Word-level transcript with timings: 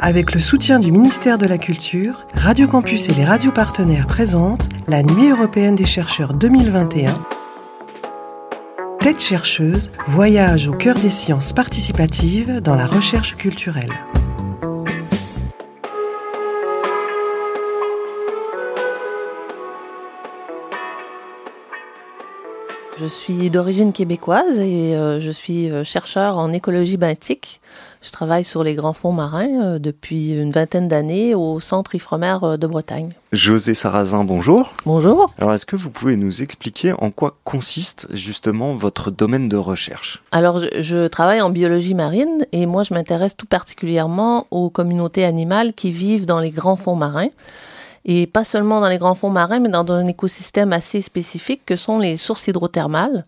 Avec 0.00 0.34
le 0.34 0.40
soutien 0.40 0.78
du 0.78 0.92
ministère 0.92 1.38
de 1.38 1.46
la 1.46 1.58
Culture, 1.58 2.26
Radio 2.34 2.66
Campus 2.66 3.08
et 3.08 3.14
les 3.14 3.24
radios 3.24 3.52
partenaires 3.52 4.06
présentent 4.06 4.68
la 4.86 5.02
Nuit 5.02 5.30
européenne 5.30 5.74
des 5.74 5.86
chercheurs 5.86 6.34
2021. 6.34 7.10
Tête 9.00 9.20
chercheuse, 9.20 9.90
voyage 10.08 10.68
au 10.68 10.74
cœur 10.74 10.96
des 10.96 11.10
sciences 11.10 11.52
participatives 11.52 12.60
dans 12.60 12.76
la 12.76 12.86
recherche 12.86 13.36
culturelle. 13.36 13.92
Je 22.98 23.04
suis 23.04 23.50
d'origine 23.50 23.92
québécoise 23.92 24.58
et 24.58 24.96
euh, 24.96 25.20
je 25.20 25.30
suis 25.30 25.70
euh, 25.70 25.84
chercheur 25.84 26.38
en 26.38 26.50
écologie 26.50 26.96
benthique. 26.96 27.60
Je 28.00 28.10
travaille 28.10 28.42
sur 28.42 28.64
les 28.64 28.74
grands 28.74 28.94
fonds 28.94 29.12
marins 29.12 29.62
euh, 29.62 29.78
depuis 29.78 30.32
une 30.32 30.50
vingtaine 30.50 30.88
d'années 30.88 31.34
au 31.34 31.60
Centre 31.60 31.94
Ifremer 31.94 32.38
de 32.58 32.66
Bretagne. 32.66 33.10
José 33.32 33.74
Sarrazin, 33.74 34.24
bonjour. 34.24 34.72
Bonjour. 34.86 35.30
Alors, 35.36 35.52
est-ce 35.52 35.66
que 35.66 35.76
vous 35.76 35.90
pouvez 35.90 36.16
nous 36.16 36.40
expliquer 36.40 36.94
en 36.98 37.10
quoi 37.10 37.36
consiste 37.44 38.06
justement 38.14 38.72
votre 38.72 39.10
domaine 39.10 39.50
de 39.50 39.58
recherche? 39.58 40.22
Alors, 40.32 40.60
je, 40.60 40.80
je, 40.80 41.06
travaille 41.06 41.42
en 41.42 41.50
biologie 41.50 41.94
marine 41.94 42.46
et 42.52 42.64
moi, 42.64 42.82
je 42.82 42.94
m'intéresse 42.94 43.36
tout 43.36 43.44
particulièrement 43.44 44.46
aux 44.50 44.70
communautés 44.70 45.26
animales 45.26 45.74
qui 45.74 45.92
vivent 45.92 46.24
dans 46.24 46.40
les 46.40 46.50
grands 46.50 46.76
fonds 46.76 46.96
marins 46.96 47.28
et 48.08 48.28
pas 48.28 48.44
seulement 48.44 48.80
dans 48.80 48.88
les 48.88 48.98
grands 48.98 49.16
fonds 49.16 49.30
marins, 49.30 49.58
mais 49.58 49.68
dans 49.68 49.84
un 49.90 50.06
écosystème 50.06 50.72
assez 50.72 51.02
spécifique 51.02 51.62
que 51.66 51.74
sont 51.74 51.98
les 51.98 52.16
sources 52.16 52.46
hydrothermales. 52.46 53.26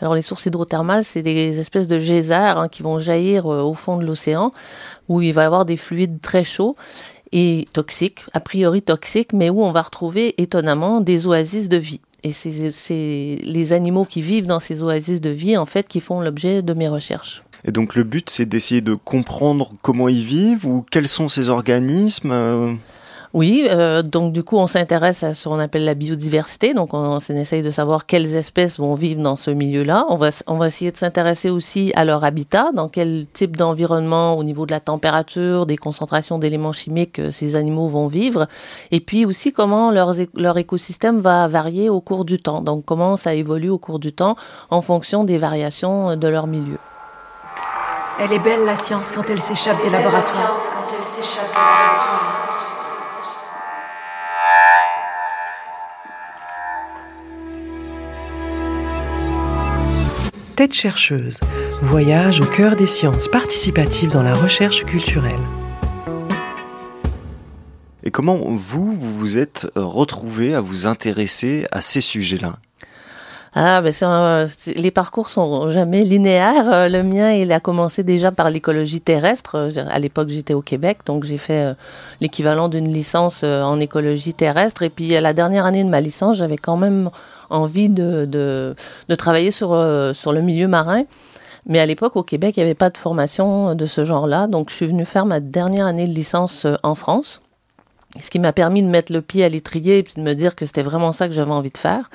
Alors 0.00 0.14
les 0.14 0.22
sources 0.22 0.46
hydrothermales, 0.46 1.02
c'est 1.02 1.22
des 1.22 1.58
espèces 1.58 1.88
de 1.88 1.98
geysers 1.98 2.56
hein, 2.56 2.68
qui 2.68 2.84
vont 2.84 3.00
jaillir 3.00 3.52
euh, 3.52 3.62
au 3.62 3.74
fond 3.74 3.96
de 3.98 4.06
l'océan, 4.06 4.52
où 5.08 5.20
il 5.20 5.34
va 5.34 5.42
y 5.42 5.44
avoir 5.46 5.64
des 5.64 5.76
fluides 5.76 6.20
très 6.20 6.44
chauds 6.44 6.76
et 7.32 7.66
toxiques, 7.72 8.20
a 8.32 8.38
priori 8.38 8.82
toxiques, 8.82 9.32
mais 9.32 9.50
où 9.50 9.62
on 9.62 9.72
va 9.72 9.82
retrouver 9.82 10.40
étonnamment 10.40 11.00
des 11.00 11.26
oasis 11.26 11.68
de 11.68 11.76
vie. 11.76 12.00
Et 12.22 12.32
c'est 12.32 13.38
les 13.42 13.72
animaux 13.72 14.04
qui 14.04 14.22
vivent 14.22 14.46
dans 14.46 14.60
ces 14.60 14.82
oasis 14.82 15.20
de 15.20 15.30
vie, 15.30 15.56
en 15.56 15.66
fait, 15.66 15.88
qui 15.88 16.00
font 16.00 16.20
l'objet 16.20 16.62
de 16.62 16.74
mes 16.74 16.86
recherches. 16.86 17.42
Et 17.64 17.72
donc 17.72 17.94
le 17.94 18.04
but, 18.04 18.30
c'est 18.30 18.46
d'essayer 18.46 18.80
de 18.80 18.94
comprendre 18.94 19.72
comment 19.82 20.08
ils 20.08 20.22
vivent 20.22 20.66
ou 20.66 20.84
quels 20.88 21.08
sont 21.08 21.28
ces 21.28 21.48
organismes 21.48 22.30
euh 22.30 22.74
oui, 23.32 23.68
euh, 23.70 24.02
donc 24.02 24.32
du 24.32 24.42
coup, 24.42 24.56
on 24.56 24.66
s'intéresse 24.66 25.22
à 25.22 25.34
ce 25.34 25.48
qu'on 25.48 25.60
appelle 25.60 25.84
la 25.84 25.94
biodiversité. 25.94 26.74
Donc, 26.74 26.94
on, 26.94 27.18
on 27.18 27.36
essaye 27.36 27.62
de 27.62 27.70
savoir 27.70 28.06
quelles 28.06 28.34
espèces 28.34 28.80
vont 28.80 28.94
vivre 28.94 29.22
dans 29.22 29.36
ce 29.36 29.52
milieu-là. 29.52 30.04
On 30.08 30.16
va, 30.16 30.30
on 30.48 30.56
va 30.56 30.66
essayer 30.66 30.90
de 30.90 30.96
s'intéresser 30.96 31.48
aussi 31.48 31.92
à 31.94 32.04
leur 32.04 32.24
habitat, 32.24 32.72
dans 32.74 32.88
quel 32.88 33.26
type 33.32 33.56
d'environnement, 33.56 34.36
au 34.36 34.42
niveau 34.42 34.66
de 34.66 34.72
la 34.72 34.80
température, 34.80 35.64
des 35.66 35.76
concentrations 35.76 36.38
d'éléments 36.38 36.72
chimiques, 36.72 37.20
euh, 37.20 37.30
ces 37.30 37.54
animaux 37.54 37.86
vont 37.86 38.08
vivre. 38.08 38.48
Et 38.90 38.98
puis 38.98 39.24
aussi 39.24 39.52
comment 39.52 39.92
leur, 39.92 40.12
leur 40.34 40.58
écosystème 40.58 41.20
va 41.20 41.46
varier 41.46 41.88
au 41.88 42.00
cours 42.00 42.24
du 42.24 42.42
temps. 42.42 42.62
Donc, 42.62 42.84
comment 42.84 43.16
ça 43.16 43.34
évolue 43.34 43.70
au 43.70 43.78
cours 43.78 44.00
du 44.00 44.12
temps 44.12 44.34
en 44.70 44.82
fonction 44.82 45.22
des 45.22 45.38
variations 45.38 46.16
de 46.16 46.28
leur 46.28 46.48
milieu. 46.48 46.78
Elle 48.18 48.32
est 48.32 48.38
belle 48.40 48.64
la 48.66 48.76
science 48.76 49.12
quand 49.12 49.30
elle 49.30 49.40
s'échappe 49.40 49.82
des 49.84 49.90
laboratoires. 49.90 50.56
Tête 60.60 60.74
chercheuse, 60.74 61.40
voyage 61.80 62.42
au 62.42 62.44
cœur 62.44 62.76
des 62.76 62.86
sciences 62.86 63.28
participatives 63.28 64.10
dans 64.10 64.22
la 64.22 64.34
recherche 64.34 64.84
culturelle. 64.84 65.40
Et 68.04 68.10
comment 68.10 68.36
vous, 68.36 68.92
vous 68.92 69.18
vous 69.18 69.38
êtes 69.38 69.68
retrouvé 69.74 70.52
à 70.52 70.60
vous 70.60 70.86
intéresser 70.86 71.64
à 71.70 71.80
ces 71.80 72.02
sujets-là? 72.02 72.58
Ah, 73.54 73.82
ben 73.82 73.92
les 74.76 74.90
parcours 74.92 75.28
sont 75.28 75.68
jamais 75.70 76.04
linéaires. 76.04 76.72
Euh, 76.72 76.88
le 76.88 77.02
mien, 77.02 77.32
il 77.32 77.50
a 77.50 77.58
commencé 77.58 78.04
déjà 78.04 78.30
par 78.30 78.48
l'écologie 78.48 79.00
terrestre. 79.00 79.70
À 79.90 79.98
l'époque, 79.98 80.28
j'étais 80.28 80.54
au 80.54 80.62
Québec, 80.62 80.98
donc 81.04 81.24
j'ai 81.24 81.38
fait 81.38 81.64
euh, 81.64 81.74
l'équivalent 82.20 82.68
d'une 82.68 82.92
licence 82.92 83.42
euh, 83.42 83.62
en 83.62 83.80
écologie 83.80 84.34
terrestre. 84.34 84.82
Et 84.82 84.90
puis, 84.90 85.16
à 85.16 85.20
la 85.20 85.32
dernière 85.32 85.64
année 85.66 85.82
de 85.82 85.88
ma 85.88 86.00
licence, 86.00 86.36
j'avais 86.36 86.58
quand 86.58 86.76
même 86.76 87.10
envie 87.48 87.88
de, 87.88 88.24
de, 88.24 88.76
de 89.08 89.14
travailler 89.16 89.50
sur, 89.50 89.70
sur 90.14 90.32
le 90.32 90.40
milieu 90.40 90.68
marin. 90.68 91.02
Mais 91.66 91.80
à 91.80 91.86
l'époque, 91.86 92.14
au 92.14 92.22
Québec, 92.22 92.56
il 92.56 92.60
n'y 92.60 92.64
avait 92.64 92.74
pas 92.74 92.90
de 92.90 92.98
formation 92.98 93.74
de 93.74 93.86
ce 93.86 94.04
genre-là. 94.04 94.46
Donc, 94.46 94.70
je 94.70 94.76
suis 94.76 94.86
venue 94.86 95.04
faire 95.04 95.26
ma 95.26 95.40
dernière 95.40 95.86
année 95.86 96.06
de 96.06 96.12
licence 96.12 96.68
en 96.84 96.94
France. 96.94 97.42
Ce 98.22 98.30
qui 98.30 98.38
m'a 98.38 98.52
permis 98.52 98.82
de 98.82 98.88
mettre 98.88 99.12
le 99.12 99.22
pied 99.22 99.44
à 99.44 99.48
l'étrier 99.48 99.98
et 99.98 100.02
puis 100.04 100.14
de 100.16 100.22
me 100.22 100.34
dire 100.34 100.54
que 100.54 100.66
c'était 100.66 100.82
vraiment 100.82 101.12
ça 101.12 101.26
que 101.26 101.34
j'avais 101.34 101.50
envie 101.50 101.70
de 101.70 101.78
faire. 101.78 102.08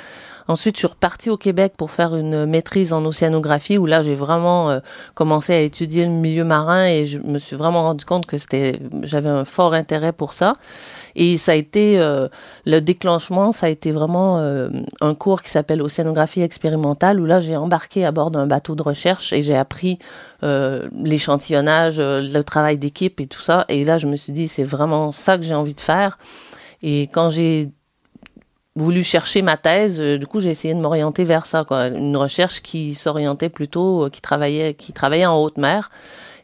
Ensuite, 0.47 0.75
je 0.75 0.79
suis 0.79 0.87
repartie 0.87 1.31
au 1.31 1.37
Québec 1.37 1.73
pour 1.75 1.89
faire 1.89 2.15
une 2.15 2.45
maîtrise 2.45 2.93
en 2.93 3.03
océanographie 3.03 3.79
où 3.79 3.87
là, 3.87 4.03
j'ai 4.03 4.13
vraiment 4.13 4.69
euh, 4.69 4.79
commencé 5.15 5.53
à 5.53 5.59
étudier 5.61 6.05
le 6.05 6.11
milieu 6.11 6.43
marin 6.43 6.85
et 6.85 7.05
je 7.05 7.17
me 7.17 7.39
suis 7.39 7.55
vraiment 7.55 7.81
rendu 7.81 8.05
compte 8.05 8.27
que 8.27 8.37
c'était, 8.37 8.79
j'avais 9.01 9.29
un 9.29 9.43
fort 9.43 9.73
intérêt 9.73 10.13
pour 10.13 10.33
ça. 10.33 10.53
Et 11.15 11.39
ça 11.39 11.53
a 11.53 11.55
été 11.55 11.99
euh, 11.99 12.27
le 12.65 12.79
déclenchement, 12.79 13.53
ça 13.53 13.65
a 13.65 13.69
été 13.69 13.91
vraiment 13.91 14.37
euh, 14.37 14.69
un 15.01 15.15
cours 15.15 15.41
qui 15.41 15.49
s'appelle 15.49 15.81
océanographie 15.81 16.41
expérimentale 16.41 17.19
où 17.19 17.25
là, 17.25 17.39
j'ai 17.39 17.55
embarqué 17.55 18.05
à 18.05 18.11
bord 18.11 18.29
d'un 18.29 18.45
bateau 18.45 18.75
de 18.75 18.83
recherche 18.83 19.33
et 19.33 19.41
j'ai 19.41 19.55
appris 19.55 19.99
l'échantillonnage, 20.43 21.99
le 21.99 22.41
travail 22.43 22.77
d'équipe 22.77 23.19
et 23.19 23.25
tout 23.25 23.41
ça. 23.41 23.65
Et 23.67 23.83
là, 23.83 23.97
je 23.97 24.05
me 24.05 24.15
suis 24.15 24.31
dit, 24.31 24.47
c'est 24.47 24.63
vraiment 24.63 25.11
ça 25.11 25.37
que 25.37 25.43
j'ai 25.43 25.55
envie 25.55 25.73
de 25.73 25.79
faire. 25.79 26.19
Et 26.83 27.03
quand 27.11 27.31
j'ai 27.31 27.71
voulu 28.75 29.03
chercher 29.03 29.41
ma 29.41 29.57
thèse. 29.57 29.99
Euh, 29.99 30.17
du 30.17 30.27
coup, 30.27 30.39
j'ai 30.41 30.49
essayé 30.49 30.73
de 30.73 30.79
m'orienter 30.79 31.23
vers 31.23 31.45
ça, 31.45 31.63
quoi. 31.63 31.87
Une 31.87 32.17
recherche 32.17 32.61
qui 32.61 32.93
s'orientait 32.95 33.49
plutôt, 33.49 34.05
euh, 34.05 34.09
qui 34.09 34.21
travaillait, 34.21 34.73
qui 34.73 34.93
travaillait 34.93 35.25
en 35.25 35.41
haute 35.41 35.57
mer. 35.57 35.89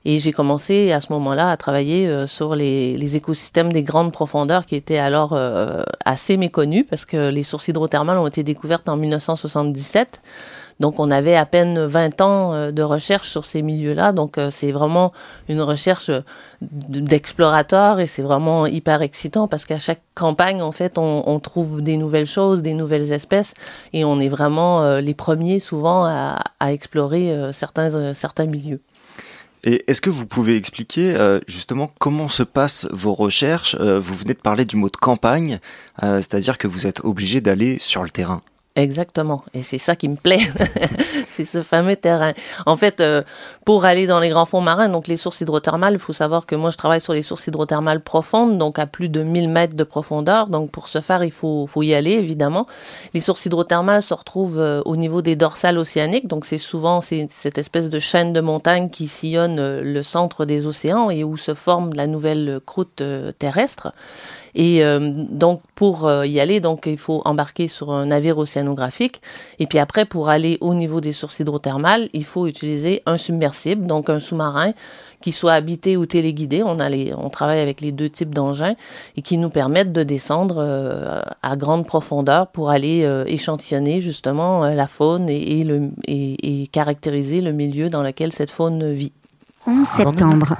Et 0.03 0.19
j'ai 0.19 0.31
commencé 0.31 0.91
à 0.93 1.01
ce 1.01 1.11
moment-là 1.13 1.51
à 1.51 1.57
travailler 1.57 2.07
euh, 2.07 2.25
sur 2.25 2.55
les, 2.55 2.95
les, 2.95 3.15
écosystèmes 3.17 3.71
des 3.71 3.83
grandes 3.83 4.11
profondeurs 4.11 4.65
qui 4.65 4.75
étaient 4.75 4.97
alors 4.97 5.37
assez 6.05 6.37
méconnus 6.37 6.85
parce 6.89 7.05
que 7.05 7.29
les 7.29 7.43
sources 7.43 7.67
hydrothermales 7.67 8.17
ont 8.17 8.27
été 8.27 8.41
découvertes 8.41 8.89
en 8.89 8.97
1977. 8.97 10.21
Donc 10.81 10.99
on 10.99 11.11
avait 11.11 11.35
à 11.35 11.45
peine 11.45 11.85
20 11.85 12.21
ans 12.21 12.53
euh, 12.53 12.71
de 12.71 12.81
recherche 12.81 13.29
sur 13.29 13.45
ces 13.45 13.61
milieux-là. 13.61 14.13
Donc 14.13 14.37
euh, 14.37 14.49
c'est 14.51 14.71
vraiment 14.71 15.13
une 15.47 15.61
recherche 15.61 16.09
euh, 16.09 16.21
d'explorateur 16.59 17.99
et 17.99 18.07
c'est 18.07 18.23
vraiment 18.23 18.65
hyper 18.65 19.03
excitant 19.03 19.47
parce 19.47 19.65
qu'à 19.65 19.77
chaque 19.77 20.01
campagne, 20.15 20.61
en 20.61 20.71
fait, 20.71 20.97
on, 20.97 21.39
trouve 21.39 21.81
des 21.81 21.97
nouvelles 21.97 22.27
choses, 22.27 22.61
des 22.61 22.73
nouvelles 22.73 23.11
espèces 23.11 23.53
et 23.93 24.03
on 24.05 24.19
est 24.19 24.29
vraiment 24.29 24.97
les 24.97 25.13
premiers 25.13 25.59
souvent 25.59 26.05
à, 26.05 26.39
explorer 26.71 27.51
certains, 27.51 28.45
milieux. 28.45 28.79
Et 29.63 29.83
est-ce 29.87 30.01
que 30.01 30.11
vous 30.11 30.27
pouvez 30.27 30.55
expliquer 30.55 31.15
justement 31.47 31.89
comment 31.99 32.29
se 32.29 32.43
passent 32.43 32.87
vos 32.91 33.15
recherches? 33.15 33.75
Vous 33.75 34.13
venez 34.13 34.33
de 34.33 34.39
parler 34.39 34.65
du 34.65 34.75
mot 34.75 34.89
de 34.89 34.97
campagne, 34.97 35.59
c'est-à-dire 35.99 36.59
que 36.59 36.67
vous 36.67 36.85
êtes 36.85 37.03
obligé 37.03 37.41
d'aller 37.41 37.79
sur 37.79 38.03
le 38.03 38.11
terrain. 38.11 38.43
Exactement. 38.77 39.41
Et 39.53 39.63
c'est 39.63 39.77
ça 39.77 39.97
qui 39.97 40.07
me 40.07 40.15
plaît. 40.15 40.39
c'est 41.27 41.43
ce 41.43 41.61
fameux 41.61 41.97
terrain. 41.97 42.31
En 42.65 42.77
fait, 42.77 43.01
euh, 43.01 43.21
pour 43.65 43.83
aller 43.83 44.07
dans 44.07 44.21
les 44.21 44.29
grands 44.29 44.45
fonds 44.45 44.61
marins, 44.61 44.87
donc 44.87 45.07
les 45.09 45.17
sources 45.17 45.41
hydrothermales, 45.41 45.93
il 45.93 45.99
faut 45.99 46.13
savoir 46.13 46.45
que 46.45 46.55
moi, 46.55 46.69
je 46.69 46.77
travaille 46.77 47.01
sur 47.01 47.11
les 47.11 47.21
sources 47.21 47.47
hydrothermales 47.47 47.99
profondes, 47.99 48.57
donc 48.57 48.79
à 48.79 48.85
plus 48.85 49.09
de 49.09 49.23
1000 49.23 49.49
mètres 49.49 49.75
de 49.75 49.83
profondeur. 49.83 50.47
Donc, 50.47 50.71
pour 50.71 50.87
ce 50.87 51.01
faire, 51.01 51.21
il 51.25 51.31
faut, 51.31 51.67
y 51.81 51.93
aller, 51.93 52.11
évidemment. 52.11 52.65
Les 53.13 53.19
sources 53.19 53.45
hydrothermales 53.45 54.03
se 54.03 54.13
retrouvent 54.13 54.59
euh, 54.59 54.81
au 54.85 54.95
niveau 54.95 55.21
des 55.21 55.35
dorsales 55.35 55.77
océaniques. 55.77 56.27
Donc, 56.27 56.45
c'est 56.45 56.57
souvent 56.57 57.01
cette 57.01 57.57
espèce 57.57 57.89
de 57.89 57.99
chaîne 57.99 58.31
de 58.31 58.39
montagnes 58.39 58.89
qui 58.89 59.09
sillonne 59.09 59.59
euh, 59.59 59.81
le 59.83 60.01
centre 60.01 60.45
des 60.45 60.65
océans 60.65 61.09
et 61.09 61.25
où 61.25 61.35
se 61.35 61.53
forme 61.53 61.91
la 61.93 62.07
nouvelle 62.07 62.61
croûte 62.65 63.03
terrestre. 63.37 63.91
Et 64.55 64.83
euh, 64.83 65.11
donc, 65.29 65.61
pour 65.75 66.07
euh, 66.07 66.25
y 66.25 66.39
aller, 66.39 66.59
donc, 66.59 66.83
il 66.85 66.97
faut 66.97 67.21
embarquer 67.25 67.67
sur 67.67 67.91
un 67.91 68.07
navire 68.07 68.37
océanographique. 68.37 69.21
Et 69.59 69.67
puis 69.67 69.79
après, 69.79 70.05
pour 70.05 70.29
aller 70.29 70.57
au 70.61 70.73
niveau 70.73 71.01
des 71.01 71.11
sources 71.11 71.39
hydrothermales, 71.39 72.09
il 72.13 72.25
faut 72.25 72.47
utiliser 72.47 73.01
un 73.05 73.17
submersible, 73.17 73.87
donc 73.87 74.09
un 74.09 74.19
sous-marin 74.19 74.73
qui 75.21 75.31
soit 75.31 75.53
habité 75.53 75.97
ou 75.97 76.05
téléguidé. 76.05 76.63
On, 76.63 76.79
a 76.79 76.89
les, 76.89 77.13
on 77.15 77.29
travaille 77.29 77.59
avec 77.59 77.79
les 77.81 77.91
deux 77.91 78.09
types 78.09 78.33
d'engins 78.33 78.75
et 79.15 79.21
qui 79.21 79.37
nous 79.37 79.49
permettent 79.49 79.93
de 79.93 80.03
descendre 80.03 80.57
euh, 80.57 81.21
à 81.43 81.55
grande 81.55 81.85
profondeur 81.85 82.47
pour 82.47 82.69
aller 82.69 83.01
échantillonner 83.27 84.01
justement 84.01 84.67
la 84.67 84.87
faune 84.87 85.29
et, 85.29 85.59
et, 85.59 85.63
le, 85.63 85.91
et, 86.07 86.63
et 86.63 86.67
caractériser 86.67 87.41
le 87.41 87.51
milieu 87.51 87.89
dans 87.89 88.01
lequel 88.01 88.31
cette 88.31 88.51
faune 88.51 88.91
vit. 88.93 89.13
11 89.67 89.87
septembre. 89.87 90.55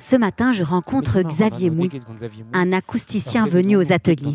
Ce 0.00 0.16
matin, 0.16 0.52
je 0.52 0.62
rencontre 0.62 1.20
Xavier 1.22 1.70
Mouy, 1.70 1.90
un 2.52 2.72
acousticien 2.72 3.46
venu 3.46 3.76
aux 3.76 3.92
ateliers. 3.92 4.34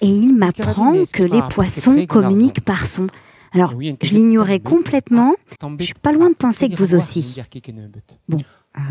Et 0.00 0.08
il 0.08 0.34
m'apprend 0.34 0.92
que 1.12 1.22
les 1.22 1.42
poissons 1.50 2.06
communiquent 2.06 2.64
par 2.64 2.86
son. 2.86 3.06
Alors, 3.54 3.74
je 4.02 4.14
l'ignorais 4.14 4.60
complètement. 4.60 5.34
Je 5.78 5.84
suis 5.84 5.94
pas 5.94 6.12
loin 6.12 6.30
de 6.30 6.34
penser 6.34 6.68
que 6.68 6.76
vous 6.76 6.94
aussi. 6.94 7.38
Bon, 8.28 8.38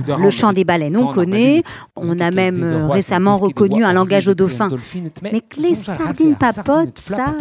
Le 0.07 0.29
chant 0.29 0.53
des 0.53 0.63
baleines, 0.63 0.97
on 0.97 1.11
connaît. 1.11 1.63
On 1.95 2.19
a 2.19 2.31
même 2.31 2.63
récemment 2.89 3.35
reconnu 3.35 3.83
un 3.83 3.93
langage 3.93 4.27
aux 4.27 4.35
dauphins. 4.35 4.69
Mais 5.23 5.41
que 5.41 5.59
les 5.59 5.75
sardines 5.75 6.35
papotent, 6.35 6.99
ça... 6.99 7.35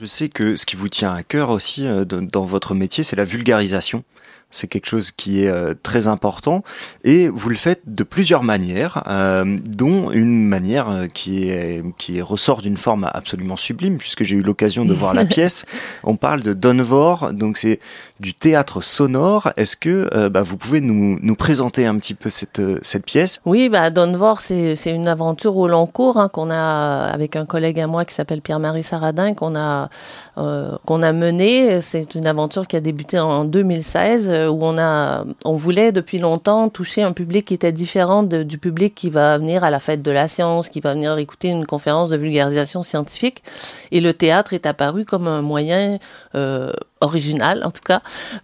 Je 0.00 0.06
sais 0.06 0.30
que 0.30 0.56
ce 0.56 0.64
qui 0.64 0.76
vous 0.76 0.88
tient 0.88 1.12
à 1.12 1.22
cœur 1.22 1.50
aussi 1.50 1.86
euh, 1.86 2.06
dans 2.06 2.44
votre 2.44 2.74
métier, 2.74 3.04
c'est 3.04 3.16
la 3.16 3.26
vulgarisation. 3.26 4.02
C'est 4.50 4.66
quelque 4.66 4.86
chose 4.86 5.12
qui 5.12 5.44
est 5.44 5.48
euh, 5.48 5.74
très 5.80 6.08
important 6.08 6.64
et 7.04 7.28
vous 7.28 7.50
le 7.50 7.56
faites 7.56 7.82
de 7.86 8.02
plusieurs 8.02 8.42
manières, 8.42 9.04
euh, 9.06 9.58
dont 9.64 10.10
une 10.10 10.44
manière 10.44 10.90
euh, 10.90 11.06
qui 11.06 11.48
est 11.48 11.84
qui 11.98 12.20
ressort 12.20 12.60
d'une 12.60 12.76
forme 12.76 13.08
absolument 13.12 13.56
sublime 13.56 13.96
puisque 13.96 14.24
j'ai 14.24 14.34
eu 14.34 14.42
l'occasion 14.42 14.84
de 14.84 14.92
voir 14.92 15.14
la 15.14 15.24
pièce. 15.36 15.66
On 16.02 16.16
parle 16.16 16.42
de 16.42 16.52
Donvor, 16.52 17.32
donc 17.32 17.58
c'est 17.58 17.78
du 18.18 18.34
théâtre 18.34 18.82
sonore. 18.82 19.52
Est-ce 19.56 19.76
que 19.76 20.28
bah, 20.28 20.42
vous 20.42 20.56
pouvez 20.56 20.80
nous, 20.80 21.18
nous 21.22 21.34
présenter 21.36 21.86
un 21.86 21.96
petit 21.96 22.14
peu 22.14 22.28
cette 22.28 22.60
cette 22.82 23.04
pièce? 23.04 23.38
Oui, 23.46 23.68
bah 23.68 23.90
Donvor, 23.90 24.40
c'est 24.40 24.74
c'est 24.74 24.90
une 24.90 25.06
aventure 25.06 25.56
au 25.56 25.68
long 25.68 25.86
cours 25.86 26.16
hein, 26.16 26.28
qu'on 26.28 26.50
a 26.50 27.04
avec 27.04 27.36
un 27.36 27.46
collègue 27.46 27.78
à 27.78 27.86
moi 27.86 28.04
qui 28.04 28.14
s'appelle 28.14 28.40
Pierre-Marie 28.40 28.82
Saradin 28.82 29.34
qu'on 29.34 29.54
a 29.54 29.90
qu'on 30.34 31.02
a 31.02 31.12
mené. 31.12 31.80
C'est 31.80 32.14
une 32.16 32.26
aventure 32.26 32.66
qui 32.66 32.74
a 32.74 32.80
débuté 32.80 33.18
en 33.18 33.44
2016 33.44 34.39
euh, 34.39 34.39
où 34.48 34.58
on 34.62 34.78
a, 34.78 35.24
on 35.44 35.56
voulait 35.56 35.92
depuis 35.92 36.18
longtemps 36.18 36.68
toucher 36.68 37.02
un 37.02 37.12
public 37.12 37.46
qui 37.46 37.54
était 37.54 37.72
différent 37.72 38.22
du 38.22 38.58
public 38.58 38.94
qui 38.94 39.10
va 39.10 39.38
venir 39.38 39.64
à 39.64 39.70
la 39.70 39.80
fête 39.80 40.02
de 40.02 40.10
la 40.10 40.28
science, 40.28 40.68
qui 40.68 40.80
va 40.80 40.94
venir 40.94 41.16
écouter 41.18 41.48
une 41.48 41.66
conférence 41.66 42.10
de 42.10 42.16
vulgarisation 42.16 42.82
scientifique. 42.82 43.42
Et 43.90 44.00
le 44.00 44.14
théâtre 44.14 44.52
est 44.52 44.66
apparu 44.66 45.04
comme 45.04 45.26
un 45.26 45.42
moyen 45.42 45.98
euh, 46.34 46.72
original, 47.00 47.62
en 47.64 47.70
tout 47.70 47.82
cas, 47.84 48.00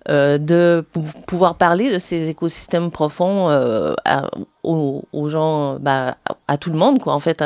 euh, 0.08 0.38
de 0.38 0.84
pouvoir 1.26 1.56
parler 1.56 1.92
de 1.92 1.98
ces 1.98 2.28
écosystèmes 2.28 2.90
profonds 2.90 3.48
aux, 4.62 5.28
gens, 5.28 5.78
bah, 5.78 6.16
à 6.48 6.56
tout 6.58 6.70
le 6.70 6.78
monde, 6.78 7.00
quoi, 7.00 7.12
en 7.12 7.20
fait. 7.20 7.44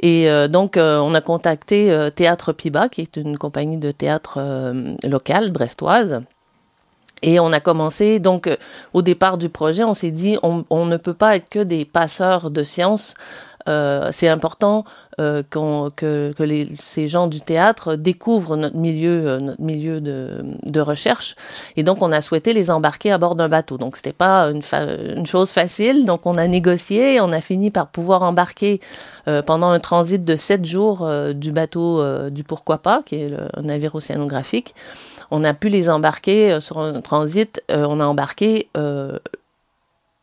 et 0.00 0.28
donc, 0.48 0.76
on 0.76 1.14
a 1.14 1.20
contacté 1.20 2.08
Théâtre 2.14 2.52
Piba, 2.52 2.88
qui 2.88 3.02
est 3.02 3.16
une 3.16 3.38
compagnie 3.38 3.78
de 3.78 3.90
théâtre 3.90 4.40
locale, 5.04 5.50
brestoise. 5.50 6.22
Et 7.22 7.40
on 7.40 7.52
a 7.52 7.60
commencé, 7.60 8.18
donc 8.18 8.46
euh, 8.46 8.56
au 8.94 9.02
départ 9.02 9.38
du 9.38 9.48
projet, 9.48 9.84
on 9.84 9.94
s'est 9.94 10.10
dit, 10.10 10.38
on, 10.42 10.64
on, 10.70 10.86
ne 10.86 10.96
peut 10.96 11.14
pas 11.14 11.36
être 11.36 11.48
que 11.48 11.58
des 11.58 11.84
passeurs 11.84 12.50
de 12.50 12.62
sciences. 12.62 13.14
Euh, 13.68 14.08
c'est 14.10 14.28
important 14.28 14.84
euh, 15.20 15.42
que, 15.42 16.32
que 16.32 16.42
les, 16.42 16.66
ces 16.80 17.08
gens 17.08 17.26
du 17.26 17.40
théâtre 17.40 17.94
découvrent 17.94 18.56
notre 18.56 18.76
milieu, 18.76 19.28
euh, 19.28 19.38
notre 19.38 19.60
milieu 19.60 20.00
de, 20.00 20.42
de, 20.62 20.80
recherche. 20.80 21.36
Et 21.76 21.82
donc, 21.82 22.00
on 22.00 22.10
a 22.10 22.22
souhaité 22.22 22.54
les 22.54 22.70
embarquer 22.70 23.12
à 23.12 23.18
bord 23.18 23.34
d'un 23.34 23.48
bateau. 23.48 23.76
Donc, 23.76 23.96
c'était 23.96 24.14
pas 24.14 24.50
une, 24.50 24.62
une, 25.16 25.26
chose 25.26 25.50
facile. 25.50 26.06
Donc, 26.06 26.24
on 26.24 26.36
a 26.36 26.46
négocié. 26.46 27.20
On 27.20 27.32
a 27.32 27.40
fini 27.42 27.70
par 27.70 27.88
pouvoir 27.88 28.22
embarquer 28.22 28.80
euh, 29.28 29.42
pendant 29.42 29.68
un 29.68 29.80
transit 29.80 30.24
de 30.24 30.36
sept 30.36 30.64
jours 30.64 31.06
du 31.34 31.52
bateau 31.52 32.30
du 32.30 32.44
Pourquoi 32.44 32.78
pas, 32.78 33.02
qui 33.04 33.16
est 33.16 33.28
le, 33.28 33.48
un 33.54 33.62
navire 33.62 33.94
océanographique 33.94 34.74
on 35.30 35.44
a 35.44 35.54
pu 35.54 35.68
les 35.68 35.88
embarquer 35.88 36.52
euh, 36.52 36.60
sur 36.60 36.78
un 36.78 37.00
transit. 37.00 37.62
Euh, 37.70 37.86
on 37.88 38.00
a 38.00 38.06
embarqué 38.06 38.68
euh, 38.76 39.18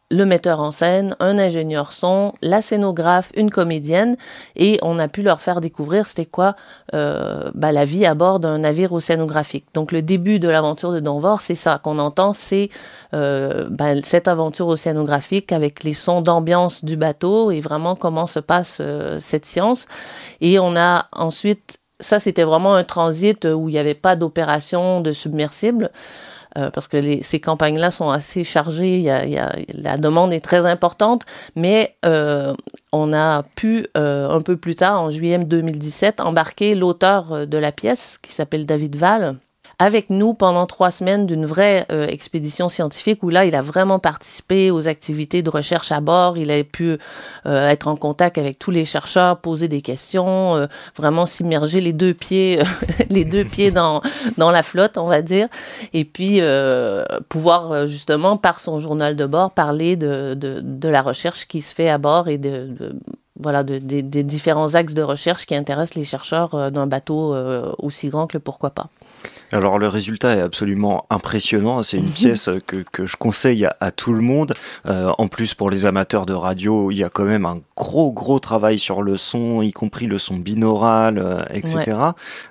le 0.09 0.23
metteur 0.23 0.61
en 0.61 0.71
scène, 0.71 1.17
un 1.19 1.37
ingénieur 1.37 1.91
son, 1.91 2.33
la 2.41 2.61
scénographe, 2.61 3.31
une 3.35 3.49
comédienne, 3.49 4.15
et 4.55 4.79
on 4.81 4.99
a 4.99 5.09
pu 5.09 5.21
leur 5.21 5.41
faire 5.41 5.59
découvrir 5.59 6.07
c'était 6.07 6.25
quoi 6.25 6.55
bah, 6.93 7.73
la 7.73 7.83
vie 7.83 8.05
à 8.05 8.15
bord 8.15 8.39
d'un 8.39 8.59
navire 8.59 8.93
océanographique. 8.93 9.65
Donc 9.73 9.91
le 9.91 10.01
début 10.01 10.39
de 10.39 10.47
l'aventure 10.47 10.93
de 10.93 11.01
Donvor, 11.01 11.41
c'est 11.41 11.55
ça 11.55 11.77
qu'on 11.83 11.99
entend, 11.99 12.31
c'est 12.31 12.69
bah, 13.11 14.01
cette 14.01 14.29
aventure 14.29 14.69
océanographique 14.69 15.51
avec 15.51 15.83
les 15.83 15.93
sons 15.93 16.21
d'ambiance 16.21 16.85
du 16.85 16.95
bateau 16.95 17.51
et 17.51 17.59
vraiment 17.59 17.95
comment 17.95 18.27
se 18.27 18.39
passe 18.39 18.81
cette 19.19 19.45
science. 19.45 19.87
Et 20.39 20.57
on 20.57 20.73
a 20.77 21.07
ensuite 21.11 21.79
ça, 21.99 22.19
c'était 22.19 22.43
vraiment 22.43 22.75
un 22.75 22.83
transit 22.83 23.45
où 23.45 23.69
il 23.69 23.73
n'y 23.73 23.79
avait 23.79 23.93
pas 23.93 24.15
d'opération 24.15 25.01
de 25.01 25.11
submersible. 25.11 25.91
Euh, 26.57 26.71
parce 26.71 26.87
que 26.87 27.21
ces 27.21 27.39
campagnes-là 27.39 27.91
sont 27.91 28.09
assez 28.09 28.43
chargées, 28.43 29.03
la 29.75 29.97
demande 29.97 30.33
est 30.33 30.39
très 30.39 30.65
importante, 30.65 31.23
mais 31.55 31.95
euh, 32.05 32.53
on 32.91 33.13
a 33.13 33.43
pu, 33.43 33.85
euh, 33.95 34.29
un 34.29 34.41
peu 34.41 34.57
plus 34.57 34.75
tard, 34.75 35.03
en 35.03 35.11
juillet 35.11 35.37
2017, 35.37 36.19
embarquer 36.19 36.73
l'auteur 36.73 37.45
de 37.45 37.57
la 37.57 37.71
pièce, 37.71 38.17
qui 38.21 38.33
s'appelle 38.33 38.65
David 38.65 38.95
Val, 38.95 39.37
avec 39.79 40.09
nous 40.09 40.33
pendant 40.33 40.65
trois 40.65 40.89
semaines 40.89 41.27
d'une 41.27 41.45
vraie 41.45 41.85
euh, 41.91 42.07
expédition 42.07 42.67
scientifique 42.67 43.21
où 43.21 43.29
là, 43.29 43.45
il 43.45 43.53
a 43.53 43.61
vraiment 43.61 43.99
participé 43.99 44.71
aux 44.71 44.87
activités 44.87 45.43
de 45.43 45.49
recherche 45.51 45.91
à 45.91 45.99
bord. 45.99 46.37
Il 46.37 46.49
a 46.49 46.63
pu 46.63 46.97
euh, 47.45 47.69
être 47.69 47.87
en 47.87 47.95
contact 47.95 48.39
avec 48.39 48.57
tous 48.57 48.71
les 48.71 48.85
chercheurs, 48.85 49.37
poser 49.37 49.67
des 49.67 49.81
questions, 49.81 50.55
euh, 50.55 50.65
vraiment 50.95 51.27
s'immerger 51.27 51.79
les 51.79 51.93
deux 51.93 52.15
pieds, 52.15 52.59
les 53.09 53.23
deux 53.23 53.45
pieds 53.45 53.69
dans 53.69 54.01
dans 54.37 54.49
la 54.49 54.63
flotte, 54.63 54.97
on 54.97 55.07
va 55.07 55.21
dire, 55.21 55.47
et 55.93 56.05
puis 56.05 56.41
pouvoir 57.29 57.87
justement 57.87 58.37
par 58.37 58.59
son 58.59 58.79
journal 58.79 59.15
de 59.15 59.25
bord 59.25 59.51
parler 59.51 59.95
de, 59.95 60.33
de, 60.33 60.89
la 60.89 61.01
recherche 61.01 61.47
qui 61.47 61.61
se 61.61 61.73
fait 61.73 61.89
à 61.89 61.97
bord 61.97 62.27
et 62.27 62.37
de, 62.37 62.95
voilà, 63.39 63.63
de, 63.63 63.77
des 63.77 64.23
différents 64.23 64.75
axes 64.75 64.93
de 64.93 65.01
recherche 65.01 65.45
qui 65.45 65.55
intéressent 65.55 65.95
les 65.95 66.05
chercheurs 66.05 66.71
d'un 66.71 66.87
bateau 66.87 67.35
aussi 67.79 68.09
grand 68.09 68.27
que 68.27 68.37
le 68.37 68.41
pourquoi 68.41 68.71
pas. 68.71 68.89
Alors 69.51 69.79
le 69.79 69.87
résultat 69.87 70.35
est 70.35 70.41
absolument 70.41 71.05
impressionnant. 71.09 71.83
C'est 71.83 71.97
une 71.97 72.09
pièce 72.11 72.49
que, 72.65 72.83
que 72.91 73.05
je 73.05 73.15
conseille 73.15 73.67
à, 73.79 73.91
tout 73.91 74.13
le 74.13 74.21
monde. 74.21 74.53
Euh, 74.85 75.11
en 75.17 75.27
plus 75.27 75.53
pour 75.53 75.69
les 75.69 75.85
amateurs 75.85 76.25
de 76.25 76.33
radio, 76.33 76.91
il 76.91 76.97
y 76.97 77.03
a 77.03 77.09
quand 77.09 77.23
même 77.23 77.45
un 77.45 77.61
gros 77.75 78.11
gros 78.11 78.39
travail 78.39 78.79
sur 78.79 79.01
le 79.01 79.17
son, 79.17 79.61
y 79.61 79.71
compris 79.71 80.07
le 80.07 80.17
son 80.17 80.35
binaural, 80.35 81.19
euh, 81.19 81.39
etc. 81.51 81.97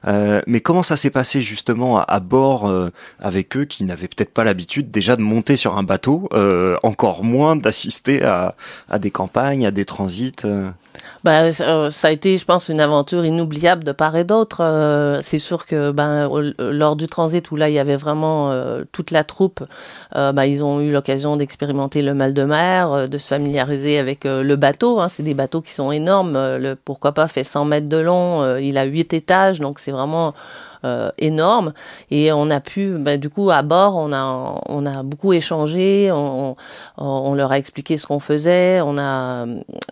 Euh, 0.06 0.40
mais 0.46 0.60
comment 0.60 0.82
ça 0.82 0.96
s'est 0.96 1.10
passé 1.10 1.42
justement 1.42 2.00
à, 2.00 2.20
bord 2.20 2.66
euh, 2.66 2.90
avec 3.20 3.56
eux 3.56 3.64
qui 3.64 3.84
n'avaient 3.84 4.08
peut-être 4.08 4.32
pas 4.32 4.44
l'habitude 4.44 4.90
déjà 4.90 5.16
de 5.16 5.22
monter 5.22 5.56
sur 5.56 5.76
un 5.76 5.82
bateau, 5.82 6.28
euh, 6.32 6.76
encore 6.82 7.24
moins 7.24 7.56
d'assister 7.56 8.22
à, 8.22 8.54
à, 8.88 8.98
des 8.98 9.10
campagnes, 9.10 9.66
à 9.66 9.70
des 9.70 9.84
transits 9.84 10.32
ben, 11.26 11.52
ça 11.52 12.08
a 12.08 12.10
été, 12.10 12.38
je 12.38 12.44
pense, 12.44 12.68
une 12.68 12.80
aventure 12.80 13.26
inoubliable 13.26 13.84
de 13.84 13.92
part 13.92 14.16
et 14.16 14.24
d'autre. 14.24 15.20
c'est 15.22 15.38
sûr 15.38 15.66
que 15.66 15.90
ben, 15.90 16.30
lors 16.58 16.96
du 16.96 17.08
transit 17.08 17.50
où 17.50 17.56
là 17.56 17.68
il 17.68 17.74
y 17.74 17.78
avait 17.78 17.96
vraiment 17.96 18.52
euh, 18.52 18.84
toute 18.92 19.10
la 19.10 19.24
troupe, 19.24 19.64
euh, 20.14 20.32
bah, 20.32 20.46
ils 20.46 20.64
ont 20.64 20.80
eu 20.80 20.92
l'occasion 20.92 21.36
d'expérimenter 21.36 22.02
le 22.02 22.14
mal 22.14 22.34
de 22.34 22.44
mer, 22.44 22.92
euh, 22.92 23.06
de 23.06 23.18
se 23.18 23.28
familiariser 23.28 23.98
avec 23.98 24.24
le 24.24 24.56
bateau. 24.56 25.00
Hein. 25.00 25.08
C'est 25.08 25.22
des 25.22 25.34
bateaux 25.34 25.60
qui 25.60 25.72
sont 25.72 25.92
énormes. 25.92 26.34
Le 26.34 26.74
pourquoi 26.74 27.12
pas 27.12 27.28
fait 27.28 27.44
100 27.44 27.64
mètres 27.64 27.88
de 27.88 27.98
long. 27.98 28.56
il 28.56 28.78
a 28.78 28.84
8 28.84 29.12
étages, 29.14 29.60
donc 29.60 29.78
c'est 29.78 29.90
vraiment 29.90 30.34
euh, 30.86 31.10
énorme. 31.18 31.72
Et 32.10 32.32
on 32.32 32.48
a 32.48 32.60
pu, 32.60 32.94
ben, 32.98 33.18
du 33.18 33.28
coup, 33.28 33.50
à 33.50 33.62
bord, 33.62 33.96
on 33.96 34.12
a, 34.12 34.60
on 34.68 34.86
a 34.86 35.02
beaucoup 35.02 35.32
échangé, 35.32 36.12
on, 36.12 36.54
on, 36.96 37.34
leur 37.34 37.50
a 37.50 37.58
expliqué 37.58 37.98
ce 37.98 38.06
qu'on 38.06 38.20
faisait, 38.20 38.80
on 38.80 38.96
a, 38.98 39.46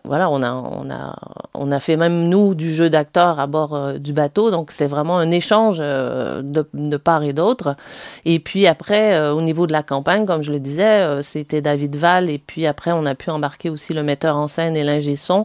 voilà, 0.05 0.31
on 0.31 0.43
a, 0.43 0.53
on 0.53 0.89
a, 0.91 1.17
on 1.55 1.73
a 1.73 1.81
fait 1.81 1.97
même 1.97 2.29
nous 2.29 2.55
du 2.55 2.73
jeu 2.73 2.91
d'acteur 2.91 3.41
à 3.41 3.47
bord 3.49 3.75
euh, 3.75 3.99
du 3.99 4.13
bateau. 4.13 4.53
Donc 4.53 4.71
c'est 4.71 4.87
vraiment 4.87 5.19
un 5.19 5.33
échange 5.33 5.79
euh, 5.81 6.43
de, 6.43 6.97
part 6.97 7.25
et 7.25 7.33
d'autre. 7.33 7.77
Et 8.25 8.39
puis 8.39 8.69
après, 8.69 9.29
au 9.31 9.43
niveau 9.43 9.67
de 9.67 9.73
la 9.73 9.83
campagne, 9.83 10.27
comme 10.27 10.43
je 10.43 10.53
le 10.53 10.61
disais, 10.61 11.23
c'était 11.23 11.61
David 11.61 11.97
Val. 11.97 12.31
Et 12.31 12.39
puis 12.39 12.67
après, 12.67 12.93
on 12.93 13.05
a 13.05 13.17
pu 13.17 13.31
embarquer 13.31 13.69
aussi 13.69 13.95
le 13.95 14.05
metteur 14.05 14.37
en 14.37 14.47
scène 14.47 14.77
et 14.77 14.85
l'ingé 14.85 15.17
son, 15.17 15.45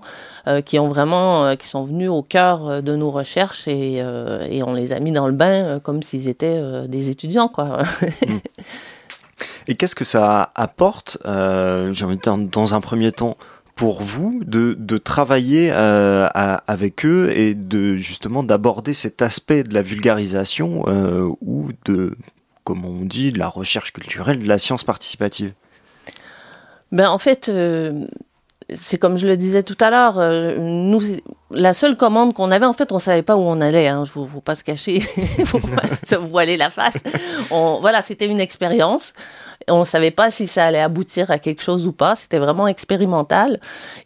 qui 0.65 0.77
ont 0.77 0.87
vraiment, 0.87 1.55
qui 1.55 1.67
sont 1.67 1.85
venus 1.85 2.09
au 2.09 2.21
cœur 2.21 2.83
de 2.83 2.95
nos 2.95 3.09
recherches 3.09 3.67
et, 3.67 4.03
et 4.49 4.63
on 4.63 4.73
les 4.73 4.93
a 4.93 4.99
mis 4.99 5.11
dans 5.11 5.27
le 5.27 5.33
euh, 5.45 5.79
comme 5.79 6.03
s'ils 6.03 6.27
étaient 6.27 6.57
euh, 6.57 6.87
des 6.87 7.09
étudiants, 7.09 7.47
quoi. 7.47 7.79
Et 9.67 9.75
qu'est-ce 9.75 9.95
que 9.95 10.05
ça 10.05 10.51
apporte, 10.55 11.17
euh, 11.25 11.93
dans 12.51 12.73
un 12.73 12.81
premier 12.81 13.11
temps, 13.11 13.37
pour 13.75 14.01
vous 14.01 14.41
de, 14.43 14.75
de 14.77 14.97
travailler 14.97 15.71
euh, 15.71 16.27
avec 16.33 17.05
eux 17.05 17.31
et 17.31 17.53
de 17.53 17.95
justement 17.95 18.43
d'aborder 18.43 18.93
cet 18.93 19.21
aspect 19.21 19.63
de 19.63 19.73
la 19.73 19.81
vulgarisation 19.81 20.83
ou 21.39 21.69
de, 21.85 22.17
comme 22.65 22.83
on 22.83 23.05
dit, 23.05 23.31
de 23.31 23.39
la 23.39 23.47
recherche 23.47 23.93
culturelle, 23.93 24.39
de 24.39 24.47
la 24.47 24.57
science 24.57 24.83
participative? 24.83 25.53
Ben, 26.91 27.09
En 27.09 27.19
fait, 27.19 27.49
c'est 28.75 28.97
comme 28.97 29.17
je 29.17 29.27
le 29.27 29.37
disais 29.37 29.63
tout 29.63 29.77
à 29.79 29.89
l'heure, 29.89 30.19
euh, 30.19 30.55
nous, 30.57 31.01
la 31.51 31.73
seule 31.73 31.97
commande 31.97 32.33
qu'on 32.33 32.51
avait, 32.51 32.65
en 32.65 32.73
fait, 32.73 32.91
on 32.91 32.99
savait 32.99 33.21
pas 33.21 33.35
où 33.35 33.41
on 33.41 33.61
allait. 33.61 33.87
Hein, 33.87 34.05
faut, 34.05 34.27
faut 34.27 34.41
pas 34.41 34.55
se 34.55 34.63
cacher, 34.63 34.99
faut 35.45 35.59
pas 35.59 35.87
se 36.07 36.15
voiler 36.15 36.57
la 36.57 36.69
face. 36.69 36.97
On, 37.51 37.79
voilà, 37.81 38.01
c'était 38.01 38.27
une 38.27 38.39
expérience. 38.39 39.13
On 39.67 39.85
savait 39.85 40.11
pas 40.11 40.31
si 40.31 40.47
ça 40.47 40.65
allait 40.65 40.81
aboutir 40.81 41.31
à 41.31 41.39
quelque 41.39 41.61
chose 41.61 41.85
ou 41.85 41.91
pas. 41.91 42.15
C'était 42.15 42.39
vraiment 42.39 42.67
expérimental. 42.67 43.59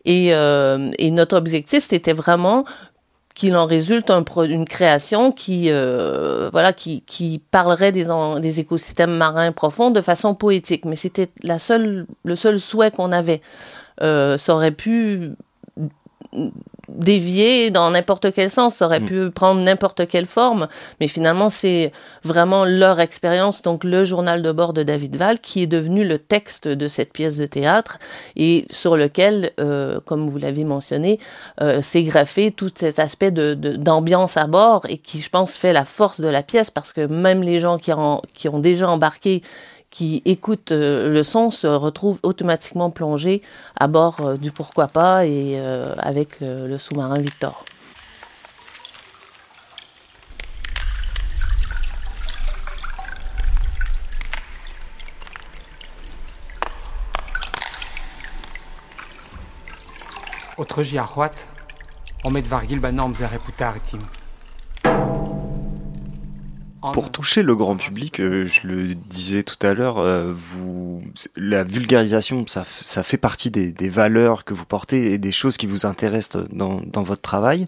Et, 0.05 0.33
euh, 0.33 0.91
et 0.97 1.11
notre 1.11 1.37
objectif, 1.37 1.85
c'était 1.87 2.13
vraiment 2.13 2.65
qu'il 3.33 3.57
en 3.57 3.65
résulte 3.65 4.09
un 4.11 4.23
une 4.43 4.65
création 4.65 5.31
qui 5.31 5.65
euh, 5.69 6.49
voilà 6.51 6.73
qui, 6.73 7.41
parlerait 7.51 7.91
des, 7.91 8.07
des 8.39 8.59
écosystèmes 8.59 9.15
marins 9.15 9.51
profonds 9.51 9.91
de 9.91 10.01
façon 10.01 10.35
poétique. 10.35 10.85
Mais 10.85 10.95
c'était 10.95 11.29
le 11.43 11.57
seul 12.35 12.59
souhait 12.59 12.91
qu'on 12.91 13.11
avait. 13.11 13.41
Euh, 14.01 14.37
ça 14.37 14.55
aurait 14.55 14.71
pu 14.71 15.31
dévier 16.89 17.71
dans 17.71 17.91
n'importe 17.91 18.33
quel 18.33 18.49
sens, 18.49 18.75
ça 18.75 18.85
aurait 18.85 18.99
mm. 18.99 19.05
pu 19.05 19.31
prendre 19.31 19.61
n'importe 19.61 20.07
quelle 20.07 20.25
forme, 20.25 20.67
mais 20.99 21.07
finalement 21.07 21.49
c'est 21.49 21.91
vraiment 22.23 22.65
leur 22.65 22.99
expérience, 22.99 23.61
donc 23.61 23.83
le 23.83 24.03
journal 24.05 24.41
de 24.41 24.51
bord 24.51 24.73
de 24.73 24.83
David 24.83 25.15
Val, 25.15 25.39
qui 25.39 25.63
est 25.63 25.67
devenu 25.67 26.05
le 26.05 26.19
texte 26.19 26.67
de 26.67 26.87
cette 26.87 27.13
pièce 27.13 27.37
de 27.37 27.45
théâtre 27.45 27.99
et 28.35 28.67
sur 28.71 28.97
lequel, 28.97 29.51
euh, 29.59 29.99
comme 30.05 30.29
vous 30.29 30.37
l'avez 30.37 30.63
mentionné, 30.63 31.19
euh, 31.61 31.81
s'est 31.81 32.03
graffé 32.03 32.51
tout 32.51 32.71
cet 32.75 32.99
aspect 32.99 33.31
de, 33.31 33.53
d'ambiance 33.53 34.37
à 34.37 34.47
bord 34.47 34.85
et 34.89 34.97
qui, 34.97 35.21
je 35.21 35.29
pense, 35.29 35.51
fait 35.51 35.73
la 35.73 35.85
force 35.85 36.21
de 36.21 36.27
la 36.27 36.43
pièce. 36.43 36.71
Parce 36.71 36.93
que 36.93 37.05
même 37.05 37.41
les 37.41 37.59
gens 37.59 37.77
qui, 37.77 37.91
qui 38.33 38.49
ont 38.49 38.59
déjà 38.59 38.89
embarqué 38.89 39.41
qui 39.93 40.23
écoutent 40.25 40.71
euh, 40.71 41.13
le 41.13 41.21
son 41.21 41.51
se 41.51 41.67
retrouvent 41.67 42.19
automatiquement 42.23 42.89
plongés 42.89 43.43
à 43.79 43.87
bord 43.87 44.21
euh, 44.21 44.37
du 44.37 44.51
Pourquoi 44.51 44.87
pas 44.87 45.27
et 45.27 45.59
euh, 45.59 45.93
avec 45.99 46.39
le 46.41 46.77
sous-marin 46.79 47.19
Victor. 47.19 47.63
Autre 60.57 60.81
giahuat, 60.81 61.31
on 62.25 62.31
met 62.31 62.41
de 62.41 62.47
vargil 62.47 62.79
banorm 62.79 63.13
tim. 63.13 63.99
Pour 66.91 67.11
toucher 67.11 67.43
le 67.43 67.55
grand 67.55 67.77
public, 67.77 68.19
euh, 68.19 68.47
je 68.47 68.67
le 68.67 68.93
disais 68.93 69.43
tout 69.43 69.55
à 69.65 69.73
l'heure, 69.73 69.99
euh, 69.99 70.33
vous, 70.35 71.01
la 71.37 71.63
vulgarisation, 71.63 72.45
ça, 72.47 72.65
ça 72.81 73.03
fait 73.03 73.17
partie 73.17 73.49
des, 73.49 73.71
des, 73.71 73.89
valeurs 73.89 74.43
que 74.43 74.53
vous 74.53 74.65
portez 74.65 75.13
et 75.13 75.17
des 75.17 75.31
choses 75.31 75.55
qui 75.57 75.65
vous 75.65 75.85
intéressent 75.85 76.43
dans, 76.51 76.81
dans 76.85 77.03
votre 77.03 77.21
travail. 77.21 77.67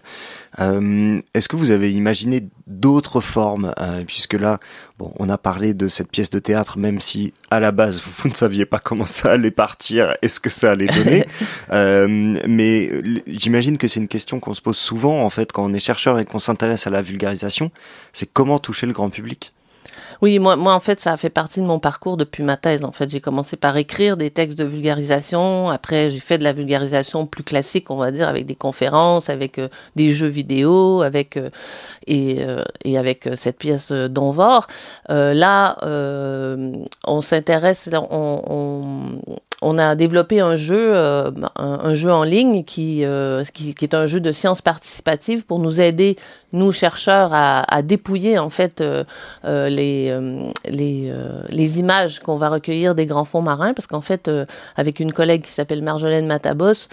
Euh, 0.58 1.20
Est-ce 1.32 1.48
que 1.48 1.56
vous 1.56 1.70
avez 1.70 1.92
imaginé 1.92 2.48
d'autres 2.66 3.20
formes, 3.20 3.72
euh, 3.80 4.02
puisque 4.04 4.34
là, 4.34 4.58
bon, 4.98 5.12
on 5.18 5.28
a 5.28 5.38
parlé 5.38 5.72
de 5.72 5.88
cette 5.88 6.10
pièce 6.10 6.30
de 6.30 6.38
théâtre, 6.38 6.78
même 6.78 7.00
si 7.00 7.32
à 7.50 7.60
la 7.60 7.72
base 7.72 8.02
vous, 8.18 8.28
ne 8.28 8.34
saviez 8.34 8.66
pas 8.66 8.78
comment 8.78 9.06
ça 9.06 9.32
allait 9.32 9.50
partir, 9.50 10.16
est-ce 10.22 10.40
que 10.40 10.50
ça 10.50 10.72
allait 10.72 10.86
donner, 10.86 11.24
mais 12.48 12.90
j'imagine 13.26 13.78
que 13.78 13.88
c'est 13.88 14.00
une 14.00 14.08
question 14.08 14.40
qu'on 14.40 14.54
se 14.54 14.62
pose 14.62 14.76
souvent 14.76 15.22
en 15.24 15.30
fait 15.30 15.52
quand 15.52 15.64
on 15.64 15.72
est 15.74 15.78
chercheur 15.78 16.18
et 16.18 16.24
qu'on 16.24 16.38
s'intéresse 16.38 16.86
à 16.86 16.90
la 16.90 17.02
vulgarisation, 17.02 17.70
c'est 18.12 18.30
comment 18.32 18.58
toucher 18.58 18.86
le 18.86 18.92
grand 18.92 19.10
public? 19.10 19.52
Oui, 20.22 20.38
moi, 20.38 20.56
moi, 20.56 20.74
en 20.74 20.80
fait, 20.80 21.00
ça 21.00 21.12
a 21.12 21.16
fait 21.16 21.30
partie 21.30 21.60
de 21.60 21.66
mon 21.66 21.78
parcours 21.78 22.16
depuis 22.16 22.42
ma 22.42 22.56
thèse. 22.56 22.84
En 22.84 22.92
fait, 22.92 23.10
j'ai 23.10 23.20
commencé 23.20 23.56
par 23.56 23.76
écrire 23.76 24.16
des 24.16 24.30
textes 24.30 24.58
de 24.58 24.64
vulgarisation. 24.64 25.68
Après, 25.68 26.10
j'ai 26.10 26.20
fait 26.20 26.38
de 26.38 26.44
la 26.44 26.52
vulgarisation 26.52 27.26
plus 27.26 27.44
classique, 27.44 27.90
on 27.90 27.96
va 27.96 28.10
dire, 28.10 28.28
avec 28.28 28.46
des 28.46 28.54
conférences, 28.54 29.30
avec 29.30 29.58
euh, 29.58 29.68
des 29.94 30.10
jeux 30.10 30.26
vidéo, 30.26 31.02
avec 31.02 31.36
euh, 31.36 31.50
et, 32.06 32.38
euh, 32.40 32.62
et 32.84 32.98
avec 32.98 33.28
cette 33.36 33.58
pièce 33.58 33.92
d'Onvor. 33.92 34.66
là, 35.08 35.76
on 37.06 37.20
s'intéresse, 37.20 37.90
on, 38.10 39.78
a 39.78 39.94
développé 39.94 40.40
un 40.40 40.56
jeu, 40.56 40.94
en 40.96 42.22
ligne 42.22 42.64
qui, 42.64 43.04
qui, 43.52 43.74
qui, 43.74 43.84
est 43.84 43.94
un 43.94 44.06
jeu 44.06 44.20
de 44.20 44.32
sciences 44.32 44.62
participatives 44.62 45.44
pour 45.44 45.58
nous 45.58 45.80
aider, 45.80 46.16
nous 46.56 46.72
chercheurs, 46.72 47.30
à, 47.32 47.82
dépouiller 47.82 48.38
en 48.38 48.50
fait 48.50 48.82
les 49.44 50.10
euh, 50.16 50.52
les, 50.68 51.10
euh, 51.10 51.42
les, 51.48 51.78
images 51.78 52.20
qu'on 52.20 52.36
va 52.36 52.48
recueillir 52.48 52.94
des 52.94 53.06
grands 53.06 53.24
fonds 53.24 53.42
marins, 53.42 53.74
parce 53.74 53.86
qu'en 53.86 54.00
fait, 54.00 54.28
euh, 54.28 54.46
avec 54.76 55.00
une 55.00 55.12
collègue 55.12 55.42
qui 55.42 55.50
s'appelle 55.50 55.82
Marjolaine 55.82 56.26
Matabos, 56.26 56.88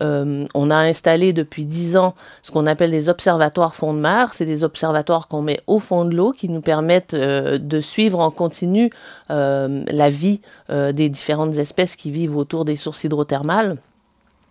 on 0.00 0.70
a 0.70 0.76
installé 0.76 1.32
depuis 1.32 1.64
dix 1.64 1.96
ans 1.96 2.14
ce 2.42 2.52
qu'on 2.52 2.66
appelle 2.66 2.92
des 2.92 3.08
observatoires 3.08 3.74
fonds 3.74 3.92
de 3.92 3.98
mer. 3.98 4.32
C'est 4.32 4.46
des 4.46 4.62
observatoires 4.62 5.26
qu'on 5.26 5.42
met 5.42 5.60
au 5.66 5.80
fond 5.80 6.04
de 6.04 6.14
l'eau 6.14 6.30
qui 6.30 6.48
nous 6.48 6.60
permettent 6.60 7.16
de 7.16 7.80
suivre 7.80 8.20
en 8.20 8.30
continu 8.30 8.90
la 9.28 10.10
vie 10.10 10.40
des 10.70 11.08
différentes 11.08 11.58
espèces 11.58 11.96
qui 11.96 12.12
vivent 12.12 12.36
autour 12.36 12.64
des 12.64 12.76
sources 12.76 13.02
hydrothermales. 13.02 13.76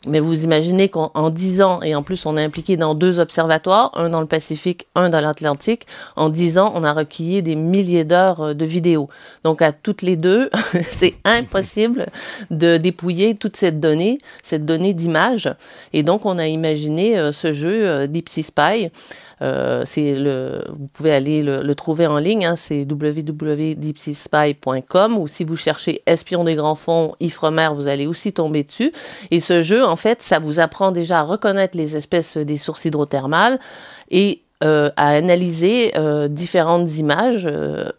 Mais 0.07 0.19
vous 0.19 0.43
imaginez 0.43 0.89
qu'en 0.89 1.29
10 1.29 1.61
ans, 1.61 1.81
et 1.81 1.95
en 1.95 2.03
plus 2.03 2.25
on 2.25 2.37
est 2.37 2.43
impliqué 2.43 2.77
dans 2.77 2.95
deux 2.95 3.19
observatoires, 3.19 3.91
un 3.95 4.09
dans 4.09 4.21
le 4.21 4.27
Pacifique, 4.27 4.87
un 4.95 5.09
dans 5.09 5.21
l'Atlantique, 5.21 5.85
en 6.15 6.29
10 6.29 6.57
ans, 6.57 6.71
on 6.75 6.83
a 6.83 6.93
recueilli 6.93 7.43
des 7.43 7.55
milliers 7.55 8.05
d'heures 8.05 8.41
euh, 8.41 8.53
de 8.53 8.65
vidéos. 8.65 9.09
Donc 9.43 9.61
à 9.61 9.71
toutes 9.71 10.01
les 10.01 10.15
deux, 10.15 10.49
c'est 10.83 11.15
impossible 11.25 12.07
de 12.51 12.77
dépouiller 12.77 13.35
toute 13.35 13.57
cette 13.57 13.79
donnée, 13.79 14.19
cette 14.43 14.65
donnée 14.65 14.93
d'image. 14.93 15.49
Et 15.93 16.03
donc 16.03 16.25
on 16.25 16.37
a 16.37 16.47
imaginé 16.47 17.17
euh, 17.17 17.31
ce 17.31 17.53
jeu 17.53 17.87
euh, 17.87 18.07
Deep 18.07 18.29
Sea 18.29 18.43
Spy 18.43 18.91
vous 19.39 20.89
pouvez 20.93 21.13
aller 21.13 21.43
le, 21.43 21.75
trouver 21.75 22.07
en 22.07 22.17
ligne, 22.17 22.43
hein, 22.45 22.55
c'est 22.55 22.87
www.deepseaspy.com 22.89 25.17
ou 25.17 25.27
si 25.27 25.43
vous 25.43 25.55
cherchez 25.55 26.01
Espion 26.07 26.43
des 26.43 26.55
grands 26.55 26.73
fonds, 26.73 27.13
Ifremer, 27.19 27.69
vous 27.75 27.87
allez 27.87 28.07
aussi 28.07 28.33
tomber 28.33 28.63
dessus. 28.63 28.91
Et 29.29 29.39
ce 29.39 29.61
jeu, 29.61 29.85
en 29.85 29.95
fait, 29.97 30.21
ça 30.21 30.39
vous 30.39 30.59
apprend 30.59 30.91
déjà 30.91 31.19
à 31.19 31.23
reconnaître 31.23 31.77
les 31.77 31.97
espèces 31.97 32.37
des 32.37 32.57
sources 32.57 32.85
hydrothermales 32.85 33.59
et 34.09 34.43
euh, 34.63 34.89
à 34.95 35.09
analyser 35.09 35.91
euh, 35.97 36.27
différentes 36.27 36.97
images 36.97 37.47
euh, 37.47 37.91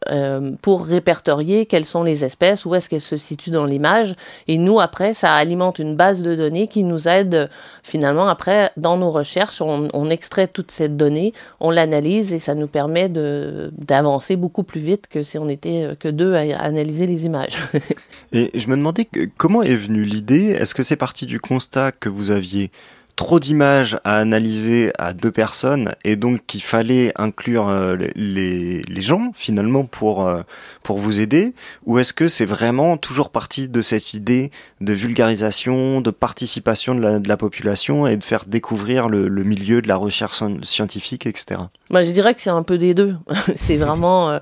pour 0.60 0.86
répertorier 0.86 1.66
quelles 1.66 1.84
sont 1.84 2.02
les 2.02 2.24
espèces, 2.24 2.64
où 2.64 2.74
est-ce 2.74 2.90
qu'elles 2.90 3.00
se 3.00 3.16
situent 3.16 3.52
dans 3.52 3.64
l'image. 3.64 4.16
Et 4.48 4.58
nous, 4.58 4.80
après, 4.80 5.14
ça 5.14 5.34
alimente 5.34 5.78
une 5.78 5.94
base 5.94 6.20
de 6.20 6.34
données 6.34 6.66
qui 6.66 6.82
nous 6.82 7.06
aide 7.06 7.48
finalement, 7.84 8.26
après, 8.26 8.72
dans 8.76 8.96
nos 8.96 9.12
recherches, 9.12 9.60
on, 9.60 9.86
on 9.94 10.10
extrait 10.10 10.48
toute 10.48 10.72
cette 10.72 10.96
donnée, 10.96 11.32
on 11.60 11.70
l'analyse 11.70 12.32
et 12.32 12.40
ça 12.40 12.56
nous 12.56 12.66
permet 12.66 13.08
d'avancer 13.08 14.34
beaucoup 14.34 14.64
plus 14.64 14.80
vite 14.80 15.06
que 15.06 15.22
si 15.22 15.38
on 15.38 15.48
était 15.48 15.90
que 16.00 16.08
deux 16.08 16.34
à 16.34 16.40
analyser 16.60 17.06
les 17.06 17.24
images. 17.24 17.62
et 18.32 18.50
je 18.58 18.66
me 18.66 18.76
demandais 18.76 19.08
comment 19.36 19.62
est 19.62 19.76
venue 19.76 20.02
l'idée? 20.02 20.56
Est-ce 20.58 20.74
que 20.74 20.82
c'est 20.82 20.96
parti 20.96 21.24
du 21.24 21.38
constat 21.38 21.92
que 21.92 22.08
vous 22.08 22.32
aviez 22.32 22.72
trop 23.18 23.40
d'images 23.40 23.98
à 24.04 24.18
analyser 24.18 24.92
à 24.96 25.12
deux 25.12 25.32
personnes 25.32 25.92
et 26.04 26.14
donc 26.14 26.46
qu'il 26.46 26.62
fallait 26.62 27.12
inclure 27.16 27.68
euh, 27.68 27.96
les, 28.14 29.02
gens 29.02 29.32
finalement 29.34 29.84
pour, 29.84 30.24
euh, 30.24 30.42
pour 30.84 30.98
vous 30.98 31.20
aider 31.20 31.52
Ou 31.84 31.98
est-ce 31.98 32.12
que 32.12 32.28
c'est 32.28 32.44
vraiment 32.44 32.96
toujours 32.96 33.30
parti 33.30 33.68
de 33.68 33.80
cette 33.80 34.14
idée 34.14 34.52
de 34.80 34.92
vulgarisation, 34.92 36.00
de 36.00 36.12
participation 36.12 36.94
de 36.94 37.28
la, 37.28 37.36
population 37.36 38.06
et 38.06 38.16
de 38.16 38.22
faire 38.22 38.44
découvrir 38.46 39.08
le, 39.08 39.28
milieu 39.42 39.82
de 39.82 39.88
la 39.88 39.96
recherche 39.96 40.40
scientifique, 40.62 41.26
etc. 41.26 41.62
Moi, 41.90 42.04
je 42.04 42.12
dirais 42.12 42.34
que 42.34 42.40
c'est 42.40 42.50
un 42.50 42.62
peu 42.62 42.78
des 42.78 42.94
deux. 42.94 43.16
c'est 43.56 43.78
vraiment, 43.78 44.30
euh, 44.30 44.38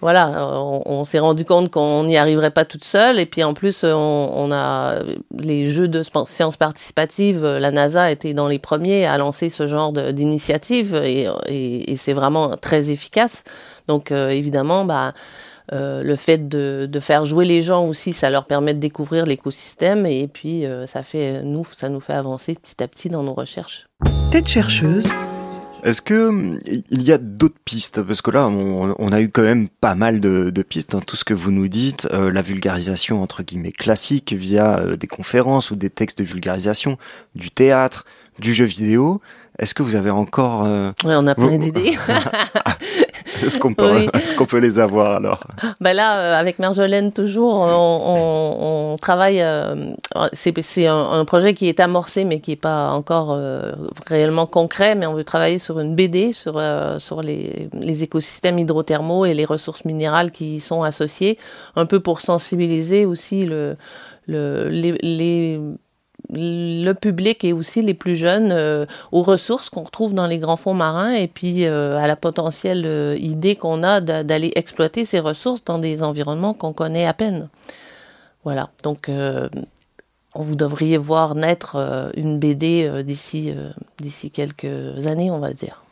voilà, 0.00 0.48
on, 0.56 0.82
on 0.86 1.02
s'est 1.02 1.18
rendu 1.18 1.44
compte 1.44 1.70
qu'on 1.70 2.04
n'y 2.04 2.16
arriverait 2.16 2.52
pas 2.52 2.64
toute 2.64 2.84
seule 2.84 3.18
et 3.18 3.26
puis 3.26 3.42
en 3.42 3.54
plus, 3.54 3.82
on, 3.82 3.88
on 3.88 4.52
a 4.52 5.00
les 5.36 5.66
jeux 5.66 5.88
de 5.88 6.02
sciences 6.26 6.56
participatives, 6.56 7.44
la 7.44 7.72
NASA 7.72 8.12
est 8.12 8.19
dans 8.34 8.48
les 8.48 8.58
premiers 8.58 9.06
à 9.06 9.18
lancer 9.18 9.48
ce 9.48 9.66
genre 9.66 9.92
d'initiative 9.92 10.94
et 10.94 11.96
c'est 11.96 12.12
vraiment 12.12 12.56
très 12.56 12.90
efficace. 12.90 13.44
Donc 13.90 14.12
euh, 14.12 14.28
évidemment, 14.28 14.84
bah, 14.84 15.14
euh, 15.72 16.02
le 16.02 16.16
fait 16.16 16.48
de, 16.48 16.88
de, 16.90 17.00
faire 17.00 17.24
jouer 17.24 17.44
les 17.44 17.60
gens 17.60 17.86
aussi, 17.86 18.12
ça 18.12 18.30
leur 18.30 18.46
permet 18.46 18.72
de 18.72 18.78
découvrir 18.78 19.26
l'écosystème 19.26 20.06
et 20.06 20.28
puis 20.28 20.64
euh, 20.64 20.86
ça 20.86 21.02
fait 21.02 21.42
nous, 21.42 21.66
ça 21.72 21.88
nous 21.88 22.00
fait 22.00 22.12
avancer 22.12 22.54
petit 22.54 22.82
à 22.82 22.88
petit 22.88 23.08
dans 23.08 23.22
nos 23.22 23.34
recherches. 23.34 23.88
Tête 24.30 24.46
chercheuse. 24.46 25.08
Est-ce 25.82 26.02
que 26.02 26.58
il 26.90 27.02
y 27.02 27.12
a 27.12 27.18
d'autres 27.18 27.58
pistes? 27.64 28.02
Parce 28.02 28.22
que 28.22 28.30
là, 28.30 28.48
on, 28.48 29.12
a 29.12 29.20
eu 29.20 29.28
quand 29.28 29.42
même 29.42 29.68
pas 29.68 29.94
mal 29.94 30.20
de, 30.20 30.50
de, 30.50 30.62
pistes 30.62 30.90
dans 30.90 31.00
tout 31.00 31.16
ce 31.16 31.24
que 31.24 31.34
vous 31.34 31.50
nous 31.50 31.68
dites. 31.68 32.06
Euh, 32.12 32.30
la 32.30 32.42
vulgarisation 32.42 33.22
entre 33.22 33.42
guillemets 33.42 33.72
classique 33.72 34.32
via 34.32 34.78
euh, 34.78 34.96
des 34.96 35.06
conférences 35.06 35.70
ou 35.70 35.76
des 35.76 35.90
textes 35.90 36.18
de 36.18 36.24
vulgarisation, 36.24 36.98
du 37.34 37.50
théâtre, 37.50 38.04
du 38.38 38.52
jeu 38.52 38.64
vidéo. 38.64 39.20
Est-ce 39.60 39.74
que 39.74 39.82
vous 39.82 39.94
avez 39.94 40.10
encore... 40.10 40.64
Euh, 40.64 40.90
ouais, 41.04 41.14
on 41.16 41.26
a 41.26 41.34
plein 41.34 41.58
d'idées. 41.58 41.92
est-ce 43.44 43.58
qu'on 43.58 43.74
peut, 43.74 43.92
oui. 43.94 44.08
est 44.14 44.34
qu'on 44.34 44.46
peut 44.46 44.56
les 44.56 44.78
avoir 44.78 45.12
alors? 45.12 45.44
Ben 45.82 45.92
Là, 45.92 46.18
euh, 46.18 46.40
avec 46.40 46.58
Marjolaine, 46.58 47.12
toujours, 47.12 47.56
on, 47.56 48.00
on, 48.02 48.92
on 48.92 48.96
travaille... 48.96 49.42
Euh, 49.42 49.92
c'est 50.32 50.86
un, 50.86 50.96
un, 50.96 51.24
projet 51.26 51.52
qui 51.52 51.68
est 51.68 51.78
amorcé, 51.78 52.24
mais 52.24 52.40
qui 52.40 52.52
n'est 52.52 52.56
pas 52.56 52.92
encore 52.92 53.32
euh, 53.32 53.72
réellement 54.06 54.46
concret, 54.46 54.94
mais 54.94 55.04
on 55.04 55.12
veut 55.12 55.24
travailler 55.24 55.58
sur 55.58 55.78
une 55.78 55.94
BD, 55.94 56.32
sur, 56.32 56.54
euh, 56.56 56.98
sur 56.98 57.20
les, 57.20 57.68
les, 57.74 58.02
écosystèmes 58.02 58.58
hydrothermaux 58.58 59.26
et 59.26 59.34
les 59.34 59.44
ressources 59.44 59.84
minérales 59.84 60.30
qui 60.30 60.56
y 60.56 60.60
sont 60.60 60.82
associées, 60.82 61.38
un 61.76 61.84
peu 61.84 62.00
pour 62.00 62.22
sensibiliser 62.22 63.04
aussi 63.04 63.44
le, 63.44 63.76
le, 64.26 64.70
les, 64.70 64.92
les 65.02 65.60
le 66.28 66.92
public 66.92 67.44
et 67.44 67.52
aussi 67.52 67.82
les 67.82 67.94
plus 67.94 68.16
jeunes 68.16 68.52
euh, 68.52 68.86
aux 69.12 69.22
ressources 69.22 69.70
qu'on 69.70 69.82
retrouve 69.82 70.14
dans 70.14 70.26
les 70.26 70.38
grands 70.38 70.56
fonds 70.56 70.74
marins 70.74 71.12
et 71.12 71.28
puis 71.28 71.66
euh, 71.66 71.96
à 71.98 72.06
la 72.06 72.16
potentielle 72.16 72.84
euh, 72.86 73.16
idée 73.18 73.56
qu'on 73.56 73.82
a 73.82 74.00
d'aller 74.00 74.52
exploiter 74.54 75.04
ces 75.04 75.20
ressources 75.20 75.64
dans 75.64 75.78
des 75.78 76.02
environnements 76.02 76.54
qu'on 76.54 76.72
connaît 76.72 77.06
à 77.06 77.14
peine. 77.14 77.48
Voilà, 78.44 78.70
donc 78.82 79.10
vous 80.34 80.56
devriez 80.56 80.96
voir 80.96 81.34
naître 81.34 82.10
une 82.16 82.38
BD 82.38 83.02
d'ici 83.04 83.52
d'ici 83.98 84.30
quelques 84.30 85.06
années, 85.06 85.30
on 85.30 85.40
va 85.40 85.52
dire. 85.52 85.84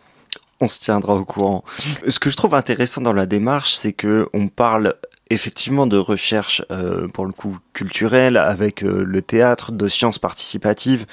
On 0.62 0.66
se 0.66 0.80
tiendra 0.80 1.14
au 1.14 1.26
courant. 1.26 1.62
Ce 2.08 2.18
que 2.18 2.30
je 2.30 2.36
trouve 2.36 2.54
intéressant 2.54 3.02
dans 3.02 3.12
la 3.12 3.26
démarche, 3.26 3.74
c'est 3.74 3.92
que 3.92 4.30
on 4.32 4.48
parle 4.48 4.94
effectivement 5.30 5.86
de 5.86 5.96
recherche 5.96 6.62
euh, 6.70 7.08
pour 7.08 7.26
le 7.26 7.32
coup 7.32 7.58
culturelle 7.72 8.36
avec 8.36 8.82
euh, 8.82 9.04
le 9.04 9.22
théâtre, 9.22 9.72
de 9.72 9.88
sciences 9.88 10.18
participatives, 10.18 11.06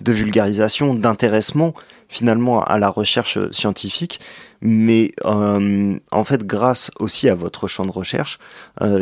de 0.00 0.12
vulgarisation, 0.12 0.94
d'intéressement 0.94 1.74
finalement 2.08 2.62
à 2.62 2.78
la 2.78 2.90
recherche 2.90 3.38
scientifique, 3.52 4.20
mais 4.60 5.12
euh, 5.24 5.98
en 6.10 6.24
fait 6.24 6.44
grâce 6.44 6.90
aussi 6.98 7.28
à 7.30 7.34
votre 7.34 7.68
champ 7.68 7.86
de 7.86 7.90
recherche, 7.90 8.38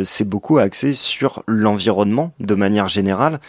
c'est 0.05 0.27
beaucoup 0.27 0.59
axé 0.59 0.93
sur 0.93 1.43
l'environnement 1.45 2.31
de 2.39 2.55
manière 2.55 2.87
générale 2.87 3.41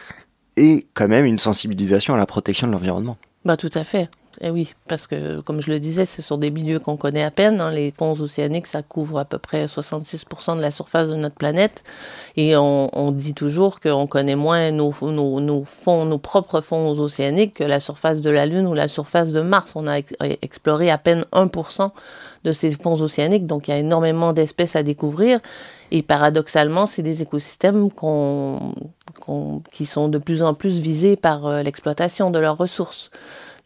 et 0.57 0.88
quand 0.95 1.07
même 1.07 1.26
une 1.26 1.38
sensibilisation 1.38 2.14
à 2.14 2.17
la 2.17 2.26
protection 2.26 2.67
de 2.67 2.73
l'environnement. 2.73 3.19
Bah 3.45 3.57
tout 3.57 3.71
à 3.75 3.85
fait. 3.85 4.09
Eh 4.41 4.51
oui, 4.51 4.75
parce 4.89 5.07
que 5.07 5.41
comme 5.41 5.61
je 5.61 5.71
le 5.71 5.79
disais, 5.79 6.07
ce 6.07 6.23
sont 6.23 6.39
des 6.39 6.51
milieux 6.51 6.79
qu'on 6.79 6.97
connaît 6.97 7.23
à 7.23 7.31
peine. 7.31 7.61
Hein. 7.61 7.71
Les 7.71 7.93
fonds 7.93 8.19
océaniques, 8.21 8.67
ça 8.67 8.83
couvre 8.83 9.19
à 9.19 9.25
peu 9.25 9.39
près 9.39 9.67
66% 9.67 10.57
de 10.57 10.62
la 10.62 10.71
surface 10.71 11.09
de 11.09 11.15
notre 11.15 11.35
planète. 11.35 11.85
Et 12.37 12.57
on, 12.57 13.12
dit 13.12 13.35
toujours 13.35 13.81
qu'on 13.81 14.07
connaît 14.07 14.37
moins 14.37 14.71
nos, 14.71 14.91
fonds, 14.93 16.05
nos 16.05 16.19
propres 16.19 16.61
fonds 16.61 16.99
océaniques 16.99 17.55
que 17.55 17.65
la 17.65 17.81
surface 17.81 18.23
de 18.23 18.31
la 18.31 18.47
Lune 18.47 18.67
ou 18.67 18.75
la 18.75 18.89
surface 18.89 19.33
de 19.33 19.43
Mars. 19.43 19.73
On 19.75 19.87
a 19.87 19.99
exploré 20.41 20.91
à 20.91 20.99
peine 20.99 21.25
1% 21.33 21.91
de 22.45 22.53
ces 22.53 22.71
fonds 22.73 23.01
océaniques, 23.01 23.47
donc 23.47 23.69
il 23.69 23.71
y 23.73 23.75
a 23.75 23.79
énormément 23.79 24.33
d'espèces 24.33 24.77
à 24.77 24.83
découvrir. 24.83 25.41
Et 25.91 26.03
paradoxalement, 26.03 26.87
c'est 26.87 27.03
des 27.03 27.23
écosystèmes 27.23 27.91
qui 29.71 29.87
sont 29.87 30.09
de 30.09 30.19
plus 30.19 30.43
en 30.43 30.55
plus 30.55 30.81
visés 30.81 31.17
par 31.17 31.47
euh, 31.47 31.62
l'exploitation 31.62 32.31
de 32.31 32.39
leurs 32.39 32.57
ressources. 32.57 33.11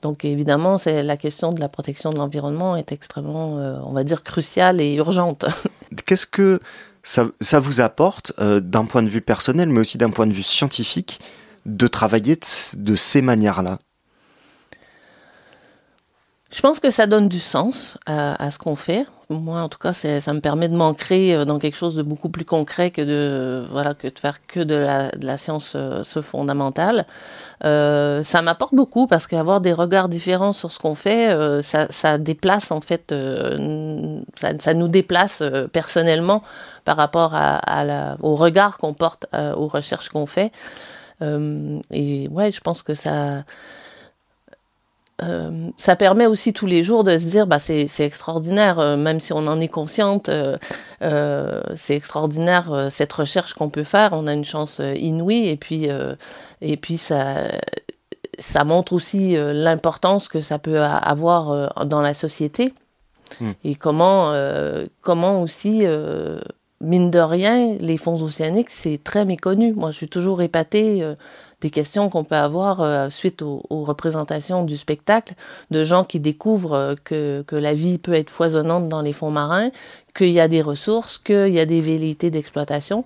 Donc 0.07 0.25
évidemment, 0.25 0.79
c'est 0.79 1.03
la 1.03 1.17
question 1.17 1.51
de 1.51 1.59
la 1.59 1.69
protection 1.69 2.13
de 2.13 2.19
l'environnement 2.19 2.77
est 2.77 2.93
extrêmement, 2.93 3.59
euh, 3.59 3.77
on 3.83 3.93
va 3.93 4.05
dire, 4.05 4.23
cruciale 4.23 4.81
et 4.81 4.95
urgente. 4.95 5.47
Qu'est-ce 6.07 6.29
que 6.29 6.61
ça, 7.03 7.59
vous 7.59 7.81
apporte 7.81 8.33
euh, 8.39 8.61
d'un 8.61 8.85
point 8.85 9.03
de 9.03 9.09
vue 9.09 9.21
personnel, 9.21 9.69
mais 9.69 9.81
aussi 9.81 9.99
d'un 9.99 10.11
point 10.11 10.29
de 10.29 10.33
vue 10.33 10.45
scientifique, 10.45 11.19
de 11.65 11.89
travailler 11.89 12.39
de 12.77 12.95
ces 12.95 13.21
manières-là? 13.21 13.81
Je 16.53 16.61
pense 16.61 16.79
que 16.79 16.93
ça 16.93 17.09
donne 17.09 17.29
du 17.29 17.41
sens 17.41 17.99
à, 18.07 18.53
ce 18.53 18.59
qu'on 18.59 18.77
fait. 18.77 19.07
Moi, 19.29 19.61
en 19.61 19.69
tout 19.69 19.79
cas, 19.79 19.93
ça 19.93 20.33
me 20.33 20.39
permet 20.39 20.69
de 20.69 20.77
m'ancrer 20.77 21.35
euh, 21.35 21.45
dans 21.45 21.59
quelque 21.59 21.77
chose 21.77 21.97
de 21.97 22.03
beaucoup 22.05 22.29
plus 22.29 22.45
concret 22.45 22.93
que 22.93 23.03
de 23.03 23.67
voilà 23.73 23.93
que 23.95 24.07
de 24.07 24.17
faire 24.21 24.47
que 24.47 24.61
de 24.61 24.77
la, 24.77 25.37
science 25.37 25.73
euh, 25.75 26.05
fondamentale. 26.23 27.07
Euh, 27.65 28.23
ça 28.23 28.41
m'apporte 28.41 28.73
beaucoup 28.77 29.09
parce 29.09 29.27
qu'avoir 29.27 29.61
des 29.61 29.73
regards 29.73 30.09
différents 30.09 30.53
sur 30.53 30.71
ce 30.71 30.79
qu'on 30.79 30.95
fait, 30.95 31.37
ça, 31.61 32.19
déplace 32.19 32.71
en 32.71 32.81
fait, 32.81 33.13
ça, 34.37 34.75
nous 34.75 34.89
déplace 34.89 35.43
personnellement 35.73 36.43
par 36.85 36.97
rapport 36.97 37.33
à, 37.35 38.17
au 38.23 38.37
regard 38.37 38.79
qu'on 38.79 38.95
porte 38.95 39.27
aux 39.33 39.67
recherches 39.67 40.09
qu'on 40.11 40.27
fait. 40.27 40.53
et 41.21 42.29
ouais, 42.31 42.53
je 42.53 42.61
pense 42.61 42.83
que 42.83 42.95
ça 42.95 43.43
euh, 45.23 45.71
ça 45.79 45.97
permet 45.97 46.27
aussi 46.27 46.53
tous 46.53 46.67
les 46.67 46.83
jours 46.83 47.03
de 47.03 47.17
se 47.17 47.27
dire 47.27 47.47
bah 47.47 47.59
c'est 47.59 47.89
extraordinaire 48.01 48.79
euh, 48.79 48.99
même 48.99 49.19
si 49.19 49.33
on 49.33 49.47
en 49.47 49.59
est 49.61 49.69
consciente 49.69 50.29
euh, 50.29 51.63
c'est 51.75 51.97
extraordinaire 51.97 52.89
cette 52.91 53.13
recherche 53.15 53.55
qu'on 53.55 53.71
peut 53.71 53.85
faire. 53.85 54.11
On 54.13 54.27
a 54.27 54.35
une 54.35 54.45
chance 54.45 54.81
inouïe 54.97 55.49
et 55.49 55.57
puis 55.57 55.89
et 56.61 56.77
puis 56.77 56.99
ça 56.99 57.49
ça 58.39 58.65
montre 58.65 58.93
aussi 58.93 59.35
l'importance 59.37 60.29
que 60.29 60.43
ça 60.43 60.59
peut 60.59 60.81
avoir 60.81 61.87
dans 61.87 62.01
la 62.01 62.15
société. 62.15 62.75
Hmm. 63.41 63.53
et 63.65 63.75
comment 63.75 64.33
comment 65.01 65.43
aussi 65.43 65.85
mine 66.81 67.11
de 67.11 67.19
rien 67.19 67.77
les 67.81 67.97
fonds 67.97 68.23
océaniques 68.23 68.71
c'est 68.71 69.01
très 69.03 69.25
méconnu. 69.25 69.73
Moi 69.73 69.91
je 69.91 69.97
suis 69.97 70.09
toujours 70.09 70.43
épatée 70.43 71.03
des 71.61 71.71
questions 71.71 72.11
qu'on 72.11 72.25
peut 72.25 72.37
avoir 72.37 72.83
euh, 72.83 73.09
suite 73.09 73.41
aux, 73.43 73.63
représentations 73.71 74.65
du 74.65 74.77
spectacle, 74.77 75.35
de 75.71 75.85
gens 75.85 76.05
qui 76.05 76.21
découvrent 76.21 76.75
euh, 76.75 76.95
que, 77.03 77.45
que, 77.47 77.57
la 77.57 77.75
vie 77.75 77.99
peut 77.99 78.13
être 78.13 78.31
foisonnante 78.31 78.89
dans 78.89 79.01
les 79.01 79.13
fonds 79.13 79.31
marins, 79.31 79.71
qu'il 80.15 80.31
y 80.31 80.41
a 80.41 80.49
des 80.49 80.61
ressources, 80.61 81.19
qu'il 81.19 81.53
y 81.53 81.61
a 81.61 81.67
des 81.67 81.81
velléités 81.81 82.31
d'exploitation. 82.31 83.05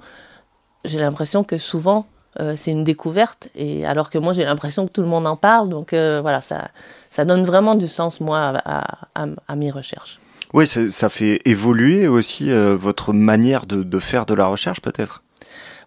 J'ai 0.84 0.98
l'impression 0.98 1.44
que 1.44 1.58
souvent, 1.58 2.06
euh, 2.40 2.54
c'est 2.56 2.72
une 2.72 2.84
découverte, 2.84 3.48
et 3.54 3.86
alors 3.86 4.10
que 4.10 4.18
moi, 4.18 4.32
j'ai 4.32 4.44
l'impression 4.44 4.86
que 4.86 4.92
tout 4.92 5.02
le 5.02 5.08
monde 5.08 5.26
en 5.26 5.36
parle. 5.36 5.68
Donc 5.68 5.92
voilà, 5.92 6.40
ça, 6.40 6.68
ça 7.10 7.24
donne 7.24 7.44
vraiment 7.44 7.74
du 7.74 7.86
sens, 7.86 8.20
moi, 8.20 8.60
à, 8.64 9.56
mes 9.56 9.70
recherches. 9.70 10.18
Oui, 10.52 10.66
ça 10.66 11.08
fait 11.08 11.40
évoluer 11.44 12.08
aussi 12.08 12.50
votre 12.50 13.12
manière 13.12 13.66
de 13.66 13.98
faire 13.98 14.26
de 14.26 14.34
la 14.34 14.46
recherche, 14.46 14.80
peut-être? 14.80 15.22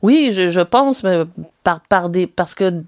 Oui, 0.04 0.32
je, 0.34 0.60
pense, 0.60 1.02
mais 1.04 1.24
par, 1.64 1.80
par 1.82 2.10
des, 2.10 2.28
parce 2.28 2.56
que 2.56 2.84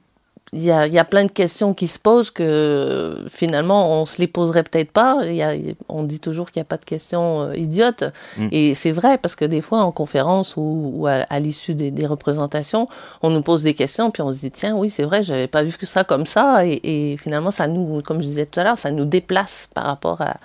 il 0.53 0.63
y 0.63 0.71
a, 0.71 0.85
y 0.87 0.99
a, 0.99 1.03
plein 1.03 1.25
de 1.25 1.31
questions 1.31 1.73
qui 1.73 1.87
se 1.87 1.97
posent 1.97 2.29
que 2.29 3.25
finalement 3.29 3.99
on 3.99 4.05
se 4.05 4.19
les 4.19 4.27
poserait 4.27 4.63
peut-être 4.63 4.91
pas. 4.91 5.25
Y 5.25 5.41
a, 5.41 5.53
on 5.89 6.03
dit 6.03 6.19
toujours 6.19 6.51
qu'il 6.51 6.59
n'y 6.59 6.65
a 6.65 6.65
pas 6.65 6.77
de 6.77 6.85
questions 6.85 7.41
euh, 7.41 7.55
idiotes 7.55 8.03
mm. 8.37 8.49
et 8.51 8.73
c'est 8.73 8.91
vrai 8.91 9.17
parce 9.17 9.35
que 9.35 9.43
des 9.43 9.61
fois 9.61 9.81
en 9.81 9.91
conférence 9.91 10.53
ou, 10.55 11.07
à, 11.07 11.39
l'issue 11.39 11.73
des, 11.73 12.05
représentations, 12.05 12.87
on 13.21 13.31
nous 13.31 13.41
pose 13.41 13.63
des 13.63 13.73
questions 13.73 14.11
puis 14.11 14.21
on 14.21 14.31
se 14.31 14.39
dit 14.39 14.51
tiens 14.51 14.75
oui 14.75 14.89
c'est 14.89 15.03
vrai 15.03 15.23
j'avais 15.23 15.47
pas 15.47 15.63
vu 15.63 15.73
que 15.77 15.85
ça 15.85 16.03
comme 16.03 16.25
ça 16.25 16.65
et, 16.65 16.79
et, 16.83 17.17
finalement 17.17 17.51
ça 17.51 17.67
nous 17.67 18.01
comme 18.01 18.21
je 18.21 18.27
disais 18.27 18.45
tout 18.45 18.59
à 18.59 18.63
l'heure 18.63 18.77
ça 18.77 18.91
nous 18.91 19.05
déplace 19.05 19.67
par 19.73 19.85
rapport 19.85 20.21
à, 20.21 20.37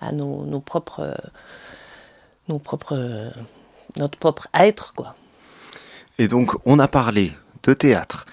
à 0.00 0.12
nos, 0.12 0.44
nos, 0.44 0.60
propres 0.60 1.14
nos 2.48 2.58
propres 2.58 3.30
notre 3.96 4.18
propre 4.18 4.48
être 4.52 4.92
quoi. 4.94 5.14
Et 6.18 6.28
donc, 6.28 6.52
on 6.64 6.78
a 6.78 6.88
parlé 6.88 7.32
de 7.64 7.74
théâtre, 7.74 8.26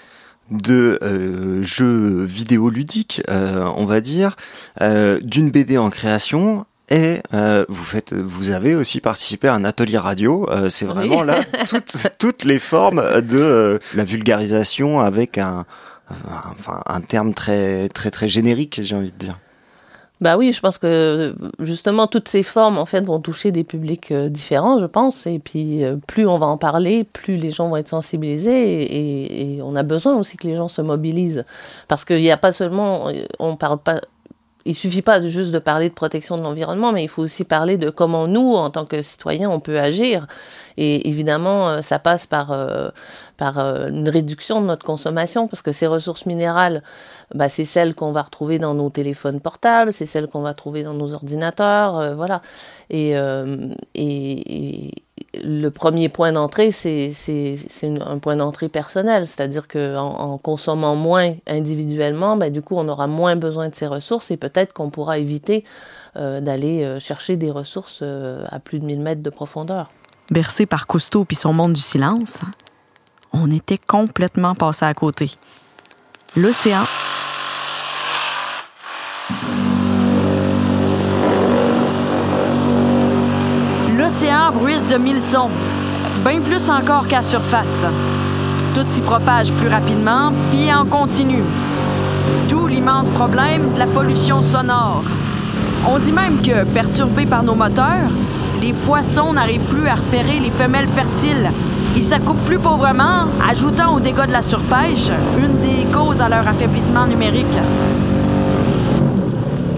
de 0.52 1.00
euh, 1.02 1.64
jeux 1.64 2.24
vidéoludiques, 2.24 3.22
euh, 3.30 3.72
on 3.76 3.86
va 3.86 4.02
dire, 4.02 4.36
euh, 4.82 5.20
d'une 5.22 5.50
BD 5.50 5.78
en 5.78 5.90
création. 5.90 6.66
Et 6.90 7.22
euh, 7.34 7.66
vous 7.70 7.84
faites, 7.84 8.14
vous 8.14 8.50
avez 8.50 8.76
aussi 8.76 9.00
participé 9.00 9.48
à 9.48 9.54
un 9.54 9.64
atelier 9.64 9.98
radio. 9.98 10.48
Euh, 10.50 10.70
c'est 10.70 10.86
vraiment 10.86 11.24
là 11.24 11.40
toutes, 11.70 11.96
toutes, 12.20 12.44
les 12.44 12.60
formes 12.60 13.22
de 13.22 13.80
la 13.94 14.04
vulgarisation 14.04 15.00
avec 15.00 15.38
un, 15.38 15.66
enfin, 16.10 16.82
un 16.86 17.00
terme 17.00 17.34
très 17.34 17.88
très 17.88 18.12
très 18.12 18.28
générique, 18.28 18.82
j'ai 18.84 18.96
envie 18.96 19.14
de 19.14 19.18
dire. 19.18 19.40
Bah 20.22 20.38
oui, 20.38 20.52
je 20.52 20.60
pense 20.60 20.78
que 20.78 21.36
justement 21.60 22.06
toutes 22.06 22.28
ces 22.28 22.44
formes 22.44 22.78
en 22.78 22.86
fait 22.86 23.04
vont 23.04 23.20
toucher 23.20 23.52
des 23.52 23.64
publics 23.64 24.12
euh, 24.12 24.30
différents, 24.30 24.78
je 24.78 24.86
pense. 24.86 25.26
Et 25.26 25.40
puis 25.40 25.84
euh, 25.84 25.96
plus 26.08 26.28
on 26.28 26.38
va 26.38 26.46
en 26.46 26.58
parler, 26.58 27.04
plus 27.04 27.38
les 27.38 27.50
gens 27.50 27.70
vont 27.70 27.78
être 27.78 27.90
sensibilisés 27.90 28.84
et, 28.84 29.56
et 29.56 29.62
on 29.64 29.76
a 29.76 29.82
besoin 29.82 30.16
aussi 30.16 30.38
que 30.38 30.48
les 30.48 30.56
gens 30.56 30.68
se 30.68 30.84
mobilisent 30.84 31.44
parce 31.88 32.06
qu'il 32.06 32.22
n'y 32.22 32.30
a 32.30 32.38
pas 32.38 32.52
seulement, 32.52 33.08
on 33.40 33.56
parle 33.56 33.80
pas 33.80 34.00
il 34.66 34.76
suffit 34.76 35.02
pas 35.02 35.22
juste 35.22 35.52
de 35.52 35.60
parler 35.60 35.90
de 35.90 35.94
protection 35.94 36.38
de 36.38 36.44
l'environnement, 36.44 36.92
mais 36.92 37.04
il 37.04 37.10
faut 37.10 37.22
aussi 37.24 37.44
parler 37.44 37.78
de 37.78 37.90
comment 37.90 38.28
nous, 38.28 38.54
en 38.54 38.70
tant 38.70 38.86
que 38.86 39.02
citoyens, 39.02 39.50
on 39.50 39.60
peut 39.60 39.80
agir. 39.80 40.28
Et 40.78 41.10
évidemment, 41.10 41.70
euh, 41.70 41.82
ça 41.82 42.00
passe 42.00 42.26
par, 42.26 42.52
euh, 42.52 42.90
par 43.38 43.60
euh, 43.60 43.90
une 43.90 44.10
réduction 44.10 44.62
de 44.62 44.68
notre 44.68 44.86
consommation, 44.86 45.48
parce 45.48 45.62
que 45.62 45.72
ces 45.72 45.88
ressources 45.88 46.26
minérales, 46.26 46.84
bah, 47.34 47.50
c'est 47.50 47.66
celles 47.66 47.96
qu'on 47.96 48.12
va 48.12 48.22
retrouver 48.22 48.60
dans 48.60 48.74
nos 48.74 48.90
téléphones 48.90 49.40
portables, 49.40 49.94
c'est 49.94 50.06
celles 50.06 50.28
qu'on 50.28 50.42
va 50.42 50.54
trouver 50.54 50.84
dans 50.84 50.94
nos 50.94 51.14
ordinateurs, 51.14 52.16
voilà. 52.16 52.42
Et, 52.90 53.16
le 55.34 55.70
premier 55.70 56.10
point 56.10 56.34
d'entrée, 56.34 56.72
c'est 56.72 57.14
un 57.84 58.20
point 58.20 58.36
d'entrée 58.36 58.68
personnel, 58.68 59.28
c'est-à-dire 59.28 59.68
qu'en 59.68 59.98
en, 59.98 60.38
consommant 60.38 60.96
moins 60.96 61.36
individuellement, 61.48 62.36
ben, 62.36 62.52
du 62.52 62.62
coup, 62.62 62.76
on 62.76 62.88
aura 62.88 63.08
moins 63.08 63.36
besoin 63.36 63.70
de 63.70 63.76
ces 63.76 63.88
ressources 63.88 64.32
et 64.32 64.38
peut-être 64.38 64.74
qu'on 64.74 64.90
pourra 64.90 65.20
éviter 65.20 65.64
euh, 66.18 66.42
d'aller 66.42 66.84
euh, 66.84 67.00
chercher 67.00 67.38
des 67.38 67.50
ressources 67.50 68.00
euh, 68.02 68.46
à 68.50 68.60
plus 68.60 68.80
de 68.80 68.86
1000 68.86 69.00
mètres 69.00 69.24
de 69.24 69.30
profondeur. 69.30 69.88
Bercé 70.30 70.66
par 70.66 70.88
Cousteau 70.88 71.24
puis 71.24 71.38
son 71.38 71.54
monde 71.54 71.74
du 71.74 71.82
silence, 71.82 72.40
on 73.32 73.50
était 73.52 73.78
complètement 73.78 74.54
passé 74.54 74.86
à 74.86 74.94
côté. 74.94 75.32
L'océan 76.36 76.84
Bruise 84.50 84.84
de 84.92 84.98
mille 84.98 85.22
sons, 85.22 85.50
bien 86.26 86.42
plus 86.42 86.70
encore 86.70 87.08
qu'à 87.08 87.22
surface. 87.22 87.86
Tout 88.74 88.86
s'y 88.90 89.02
propage 89.02 89.52
plus 89.54 89.70
rapidement, 89.70 90.32
puis 90.52 90.74
en 90.74 90.86
continu. 90.86 91.44
D'où 92.50 92.68
l'immense 92.68 93.08
problème 93.10 93.74
de 93.74 93.80
la 93.80 93.86
pollution 93.86 94.42
sonore. 94.42 95.04
On 95.88 96.00
dit 96.00 96.12
même 96.12 96.42
que, 96.42 96.66
perturbés 96.66 97.26
par 97.26 97.44
nos 97.44 97.56
moteurs, 97.56 98.10
les 98.62 98.74
poissons 98.74 99.34
n'arrivent 99.34 99.70
plus 99.70 99.88
à 99.88 99.96
repérer 99.96 100.40
les 100.40 100.52
femelles 100.52 100.90
fertiles. 100.90 101.50
Ils 101.96 102.04
s'accoupent 102.04 102.46
plus 102.46 102.60
pauvrement, 102.60 103.28
ajoutant 103.50 103.96
aux 103.96 104.00
dégâts 104.00 104.28
de 104.28 104.34
la 104.34 104.44
surpêche 104.44 105.10
une 105.38 105.62
des 105.62 105.86
causes 105.94 106.22
à 106.22 106.30
leur 106.30 106.48
affaiblissement 106.48 107.06
numérique. 107.06 107.46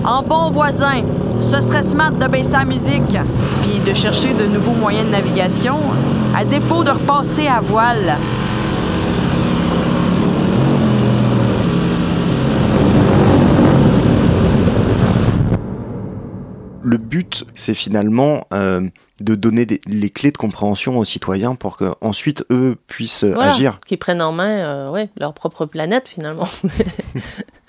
En 0.04 0.24
bon 0.24 0.52
voisin, 0.52 1.02
ce 1.42 1.62
serait 1.62 1.84
smart 1.84 2.12
de 2.12 2.28
baisser 2.28 2.54
la 2.54 2.66
musique, 2.66 3.18
puis 3.62 3.80
de 3.86 3.94
chercher 3.94 4.34
de 4.34 4.46
nouveaux 4.46 4.74
moyens 4.74 5.06
de 5.06 5.12
navigation, 5.12 5.78
à 6.36 6.46
défaut 6.46 6.84
de 6.84 6.92
repasser 6.92 7.48
à 7.48 7.60
voile. 7.60 8.18
le 16.94 16.98
but, 16.98 17.46
c'est 17.54 17.74
finalement 17.74 18.46
euh, 18.54 18.82
de 19.20 19.34
donner 19.34 19.66
les 19.88 20.10
clés 20.12 20.32
de 20.32 20.38
compréhension 20.38 21.00
aux 21.00 21.06
citoyens 21.06 21.56
pour 21.56 21.78
qu'ensuite 21.78 22.46
eux 22.52 22.78
puissent 22.86 23.24
agir. 23.24 23.80
Qu'ils 23.88 23.98
prennent 23.98 24.22
en 24.22 24.32
main 24.32 24.50
euh, 24.50 25.08
leur 25.18 25.34
propre 25.34 25.66
planète 25.66 26.08
finalement. 26.08 26.48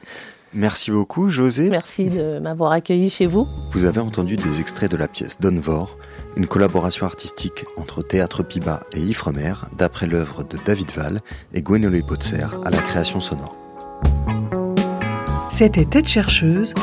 Merci 0.55 0.93
beaucoup, 0.93 1.29
José. 1.29 1.69
Merci 1.69 2.09
de 2.09 2.39
m'avoir 2.39 2.73
accueilli 2.73 3.11
chez 3.11 3.27
vous. 3.27 3.49
Vous 3.73 3.85
avez 3.85 4.01
entendu 4.01 4.37
des 4.37 4.61
extraits 4.61 4.91
de 4.91 4.97
la 4.97 5.09
pièce 5.09 5.41
Donvor, 5.41 5.99
une 6.37 6.47
collaboration 6.47 7.07
artistique 7.07 7.65
entre 7.77 8.03
Théâtre 8.03 8.45
Piba 8.45 8.85
et 8.93 9.01
Ifremer, 9.01 9.55
d'après 9.77 10.07
l'œuvre 10.07 10.45
de 10.45 10.57
David 10.65 10.91
Val 10.93 11.21
et 11.53 11.61
Gwenole 11.61 12.03
Potser 12.07 12.45
à 12.65 12.71
la 12.71 12.79
création 12.79 13.21
sonore. 13.21 13.53
C'était 15.51 15.85
Tête 15.85 16.09
chercheuse 16.09 16.75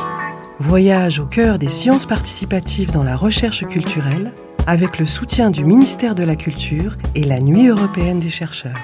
Voyage 0.60 1.20
au 1.20 1.26
cœur 1.26 1.58
des 1.58 1.70
sciences 1.70 2.06
participatives 2.06 2.92
dans 2.92 3.04
la 3.04 3.16
recherche 3.16 3.66
culturelle 3.66 4.32
avec 4.68 5.00
le 5.00 5.06
soutien 5.06 5.50
du 5.50 5.66
ministère 5.66 6.14
de 6.14 6.24
la 6.24 6.36
Culture 6.36 6.98
et 7.16 7.24
la 7.24 7.40
Nuit 7.40 7.68
européenne 7.68 8.20
des 8.20 8.30
chercheurs. 8.30 8.78